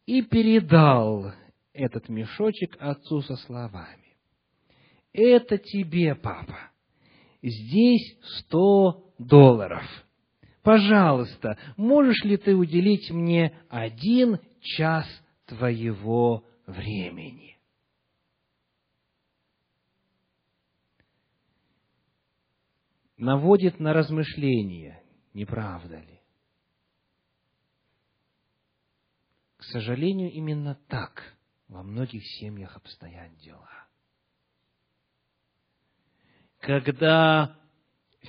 и 0.06 0.21
передал 0.21 1.34
этот 1.73 2.08
мешочек 2.08 2.78
отцу 2.80 3.21
со 3.23 3.36
словами. 3.36 4.15
«Это 5.12 5.58
тебе, 5.58 6.15
папа 6.15 6.71
здесь 7.50 8.18
сто 8.40 9.14
долларов. 9.18 9.84
Пожалуйста, 10.64 11.58
можешь 11.78 12.24
ли 12.24 12.38
ты 12.38 12.56
уделить 12.56 13.10
мне 13.10 13.58
один 13.70 14.40
час 14.62 15.06
твоего 15.46 16.44
времени? 16.66 17.58
Наводит 23.18 23.80
на 23.80 23.94
размышление, 23.94 25.02
не 25.34 25.46
правда 25.46 26.00
ли? 26.00 26.22
К 29.58 29.64
сожалению, 29.64 30.32
именно 30.32 30.76
так 30.88 31.36
во 31.68 31.82
многих 31.82 32.24
семьях 32.40 32.76
обстоят 32.76 33.36
дела 33.38 33.77
когда 36.60 37.56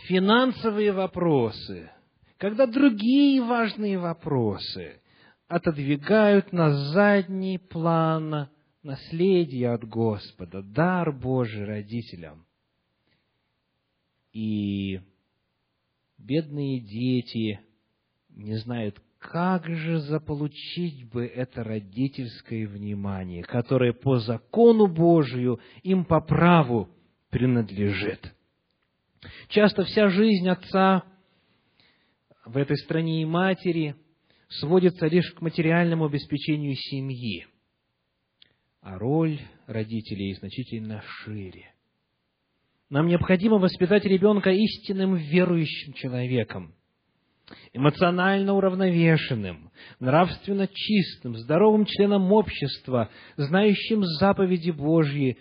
финансовые 0.06 0.92
вопросы, 0.92 1.90
когда 2.38 2.66
другие 2.66 3.42
важные 3.42 3.98
вопросы 3.98 5.00
отодвигают 5.48 6.52
на 6.52 6.72
задний 6.92 7.58
план 7.58 8.48
наследие 8.82 9.72
от 9.72 9.84
Господа, 9.84 10.62
дар 10.62 11.12
Божий 11.12 11.64
родителям. 11.64 12.46
И 14.32 15.00
бедные 16.18 16.80
дети 16.80 17.60
не 18.28 18.56
знают, 18.56 19.00
как 19.18 19.66
же 19.66 19.98
заполучить 20.00 21.10
бы 21.10 21.26
это 21.26 21.64
родительское 21.64 22.68
внимание, 22.68 23.42
которое 23.42 23.92
по 23.92 24.18
закону 24.18 24.86
Божию 24.86 25.58
им 25.82 26.04
по 26.04 26.20
праву 26.20 26.88
принадлежит. 27.30 28.32
Часто 29.48 29.84
вся 29.84 30.08
жизнь 30.08 30.48
отца 30.48 31.04
в 32.44 32.56
этой 32.56 32.76
стране 32.78 33.22
и 33.22 33.26
матери 33.26 33.96
сводится 34.48 35.06
лишь 35.06 35.30
к 35.32 35.40
материальному 35.40 36.06
обеспечению 36.06 36.74
семьи, 36.74 37.46
а 38.80 38.98
роль 38.98 39.40
родителей 39.66 40.34
значительно 40.34 41.02
шире. 41.02 41.74
Нам 42.90 43.06
необходимо 43.06 43.58
воспитать 43.58 44.04
ребенка 44.04 44.50
истинным 44.50 45.14
верующим 45.16 45.92
человеком, 45.92 46.74
эмоционально 47.74 48.54
уравновешенным, 48.54 49.70
нравственно 50.00 50.66
чистым, 50.72 51.36
здоровым 51.36 51.84
членом 51.84 52.32
общества, 52.32 53.10
знающим 53.36 54.04
заповеди 54.04 54.70
Божьи, 54.70 55.36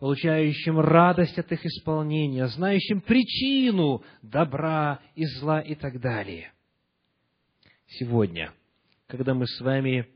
получающим 0.00 0.80
радость 0.80 1.38
от 1.38 1.52
их 1.52 1.64
исполнения, 1.64 2.48
знающим 2.48 3.02
причину 3.02 4.02
добра 4.22 4.98
и 5.14 5.26
зла 5.26 5.60
и 5.60 5.74
так 5.74 6.00
далее. 6.00 6.52
Сегодня, 7.86 8.52
когда 9.06 9.34
мы 9.34 9.46
с 9.46 9.60
вами 9.60 10.08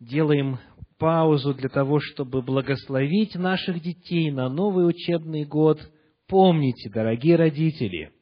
делаем 0.00 0.58
паузу 0.96 1.52
для 1.52 1.68
того, 1.68 2.00
чтобы 2.00 2.40
благословить 2.40 3.34
наших 3.34 3.82
детей 3.82 4.30
на 4.30 4.48
новый 4.48 4.88
учебный 4.88 5.44
год, 5.44 5.80
помните, 6.26 6.88
дорогие 6.88 7.36
родители, 7.36 8.12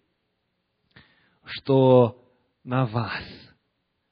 что 1.45 2.21
на 2.65 2.87
вас 2.87 3.23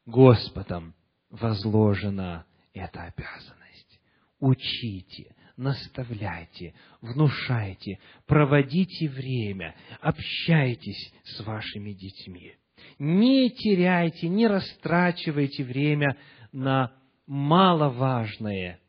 Господом 0.07 0.94
возложена 1.30 2.46
эта 2.74 3.03
обязанность. 3.03 4.00
Учите, 4.38 5.34
наставляйте, 5.57 6.74
внушайте, 7.00 7.98
проводите 8.26 9.09
время, 9.09 9.74
общайтесь 10.00 11.12
с 11.24 11.44
вашими 11.44 11.92
детьми. 11.92 12.55
Не 12.98 13.50
теряйте, 13.50 14.28
не 14.28 14.46
растрачивайте 14.46 15.64
время 15.64 16.16
на 16.53 16.92
маловажное, 17.26 18.80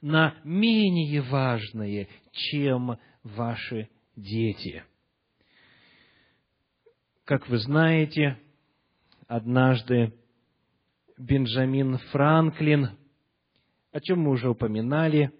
на 0.00 0.34
менее 0.44 1.20
важное, 1.22 2.08
чем 2.32 2.98
ваши 3.22 3.88
дети. 4.16 4.84
Как 7.24 7.48
вы 7.48 7.58
знаете, 7.58 8.38
однажды 9.28 10.12
Бенджамин 11.16 11.98
Франклин, 12.10 12.98
о 13.92 14.00
чем 14.00 14.20
мы 14.20 14.30
уже 14.30 14.48
упоминали, 14.48 15.32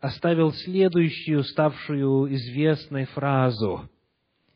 оставил 0.00 0.52
следующую, 0.52 1.44
ставшую 1.44 2.34
известной 2.34 3.04
фразу. 3.04 3.88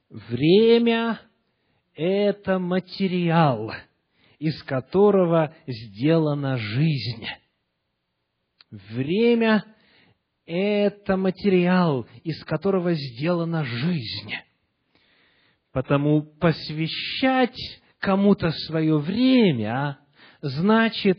Время– 0.08 1.20
это 1.94 2.58
материал, 2.58 3.72
из 4.38 4.62
которого 4.62 5.54
сделана 5.66 6.56
жизнь. 6.56 7.26
Время– 8.70 9.64
это 10.46 11.16
материал, 11.16 12.06
из 12.22 12.42
которого 12.44 12.94
сделана 12.94 13.64
жизнь. 13.64 14.32
Потому 15.72 16.22
посвящать 16.22 17.58
кому-то 17.98 18.50
свое 18.50 18.98
время 18.98 19.98
значит 20.40 21.18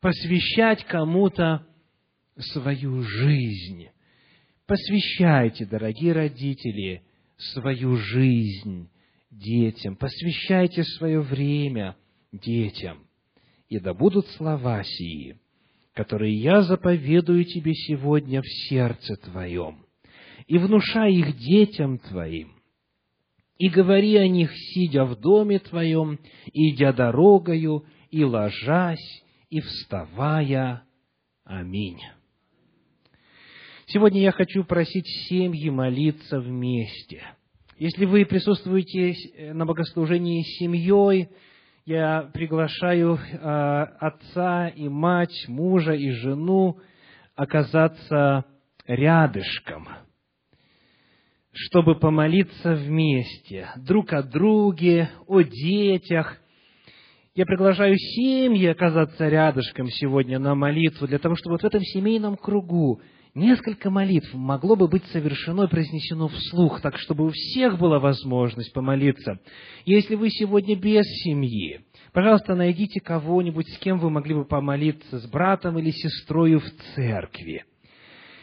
посвящать 0.00 0.84
кому-то 0.84 1.66
свою 2.42 3.02
жизнь. 3.02 3.88
Посвящайте, 4.66 5.66
дорогие 5.66 6.12
родители, 6.12 7.02
свою 7.36 7.96
жизнь 7.96 8.88
детям, 9.30 9.96
посвящайте 9.96 10.84
свое 10.84 11.20
время 11.20 11.96
детям. 12.32 13.06
И 13.68 13.78
да 13.78 13.94
будут 13.94 14.26
слова 14.28 14.82
сии, 14.82 15.38
которые 15.94 16.36
я 16.36 16.62
заповедую 16.62 17.44
тебе 17.44 17.74
сегодня 17.74 18.42
в 18.42 18.46
сердце 18.68 19.16
твоем, 19.16 19.86
и 20.46 20.58
внушай 20.58 21.14
их 21.14 21.36
детям 21.36 21.98
твоим, 21.98 22.52
и 23.58 23.68
говори 23.68 24.16
о 24.16 24.26
них, 24.26 24.50
сидя 24.54 25.04
в 25.04 25.20
доме 25.20 25.58
твоем, 25.58 26.18
идя 26.52 26.92
дорогою, 26.92 27.84
и 28.10 28.24
ложась, 28.24 29.22
и 29.50 29.60
вставая. 29.60 30.84
Аминь. 31.44 32.00
Сегодня 33.92 34.20
я 34.20 34.30
хочу 34.30 34.62
просить 34.62 35.08
семьи 35.28 35.68
молиться 35.68 36.38
вместе. 36.38 37.24
Если 37.76 38.04
вы 38.04 38.24
присутствуете 38.24 39.52
на 39.52 39.66
богослужении 39.66 40.42
с 40.42 40.58
семьей, 40.58 41.28
я 41.86 42.30
приглашаю 42.32 43.16
э, 43.16 43.36
отца 43.98 44.68
и 44.68 44.88
мать, 44.88 45.44
мужа 45.48 45.94
и 45.94 46.12
жену 46.12 46.78
оказаться 47.34 48.44
рядышком, 48.86 49.88
чтобы 51.50 51.96
помолиться 51.96 52.74
вместе, 52.74 53.70
друг 53.74 54.12
о 54.12 54.22
друге, 54.22 55.10
о 55.26 55.42
детях. 55.42 56.36
Я 57.34 57.44
приглашаю 57.44 57.96
семьи 57.96 58.66
оказаться 58.66 59.28
рядышком 59.28 59.88
сегодня 59.88 60.38
на 60.38 60.54
молитву, 60.54 61.08
для 61.08 61.18
того, 61.18 61.34
чтобы 61.34 61.54
вот 61.54 61.62
в 61.62 61.66
этом 61.66 61.80
семейном 61.80 62.36
кругу 62.36 63.00
несколько 63.34 63.90
молитв 63.90 64.32
могло 64.34 64.76
бы 64.76 64.88
быть 64.88 65.04
совершено 65.06 65.64
и 65.64 65.68
произнесено 65.68 66.28
вслух, 66.28 66.80
так 66.80 66.98
чтобы 66.98 67.26
у 67.26 67.30
всех 67.30 67.78
была 67.78 67.98
возможность 67.98 68.72
помолиться. 68.72 69.38
Если 69.84 70.14
вы 70.14 70.30
сегодня 70.30 70.76
без 70.76 71.04
семьи, 71.22 71.80
пожалуйста, 72.12 72.54
найдите 72.54 73.00
кого-нибудь, 73.00 73.68
с 73.68 73.78
кем 73.78 73.98
вы 73.98 74.10
могли 74.10 74.34
бы 74.34 74.44
помолиться, 74.44 75.18
с 75.18 75.26
братом 75.28 75.78
или 75.78 75.90
сестрой 75.90 76.56
в 76.56 76.70
церкви. 76.94 77.64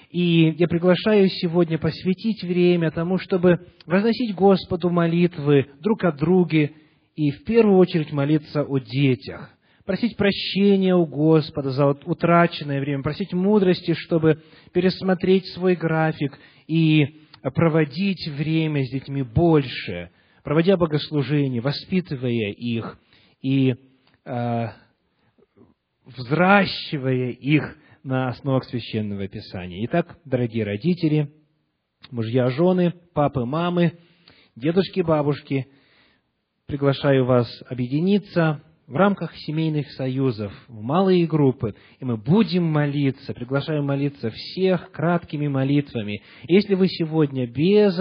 И 0.10 0.56
я 0.58 0.68
приглашаю 0.68 1.28
сегодня 1.28 1.78
посвятить 1.78 2.42
время 2.44 2.92
тому, 2.92 3.18
чтобы 3.18 3.68
возносить 3.86 4.34
Господу 4.36 4.90
молитвы 4.90 5.68
друг 5.82 6.04
о 6.06 6.14
друге 6.14 6.72
и 7.16 7.32
в 7.32 7.44
первую 7.44 7.78
очередь 7.78 8.14
молиться 8.14 8.64
о 8.64 8.80
детях 8.80 9.57
просить 9.88 10.18
прощения 10.18 10.94
у 10.96 11.06
Господа 11.06 11.72
за 11.72 11.88
утраченное 11.88 12.82
время, 12.82 13.02
просить 13.02 13.32
мудрости, 13.32 13.94
чтобы 13.94 14.44
пересмотреть 14.74 15.48
свой 15.54 15.76
график 15.76 16.38
и 16.68 17.22
проводить 17.56 18.28
время 18.28 18.86
с 18.86 18.92
детьми 18.92 19.24
больше, 19.24 20.12
проводя 20.44 20.76
богослужение, 20.76 21.62
воспитывая 21.62 22.52
их 22.52 23.00
и 23.42 23.76
э, 24.26 24.68
взращивая 26.06 27.30
их 27.30 27.78
на 28.04 28.28
основах 28.28 28.66
Священного 28.66 29.30
Писания. 29.30 29.86
Итак, 29.86 30.18
дорогие 30.26 30.66
родители, 30.66 31.32
мужья, 32.12 32.50
жены, 32.50 32.94
папы, 33.14 33.46
мамы, 33.46 33.98
дедушки, 34.58 35.00
бабушки, 35.00 35.68
приглашаю 36.66 37.24
вас 37.24 37.48
объединиться 37.70 38.62
в 38.88 38.96
рамках 38.96 39.36
семейных 39.36 39.92
союзов, 39.92 40.54
в 40.68 40.82
малые 40.82 41.28
группы, 41.28 41.76
и 42.00 42.06
мы 42.06 42.16
будем 42.16 42.64
молиться, 42.64 43.34
приглашаем 43.34 43.86
молиться 43.86 44.32
всех 44.32 44.92
краткими 44.92 45.48
молитвами. 45.48 46.22
Если 46.48 46.74
вы 46.74 46.88
сегодня 46.88 47.46
без 47.48 47.94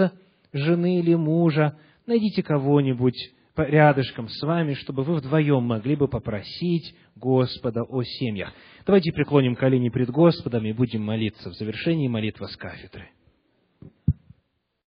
жены 0.53 0.99
или 0.99 1.13
мужа, 1.13 1.77
найдите 2.05 2.41
кого-нибудь 2.41 3.17
рядышком 3.57 4.29
с 4.29 4.41
вами, 4.43 4.75
чтобы 4.75 5.03
вы 5.03 5.15
вдвоем 5.15 5.63
могли 5.63 5.95
бы 5.95 6.07
попросить 6.07 6.95
Господа 7.15 7.83
о 7.83 8.03
семьях. 8.03 8.53
Давайте 8.85 9.11
преклоним 9.11 9.55
колени 9.55 9.89
пред 9.89 10.09
Господом 10.09 10.65
и 10.65 10.71
будем 10.71 11.03
молиться 11.03 11.49
в 11.49 11.53
завершении 11.53 12.07
молитвы 12.07 12.47
с 12.47 12.55
кафедры. 12.55 13.09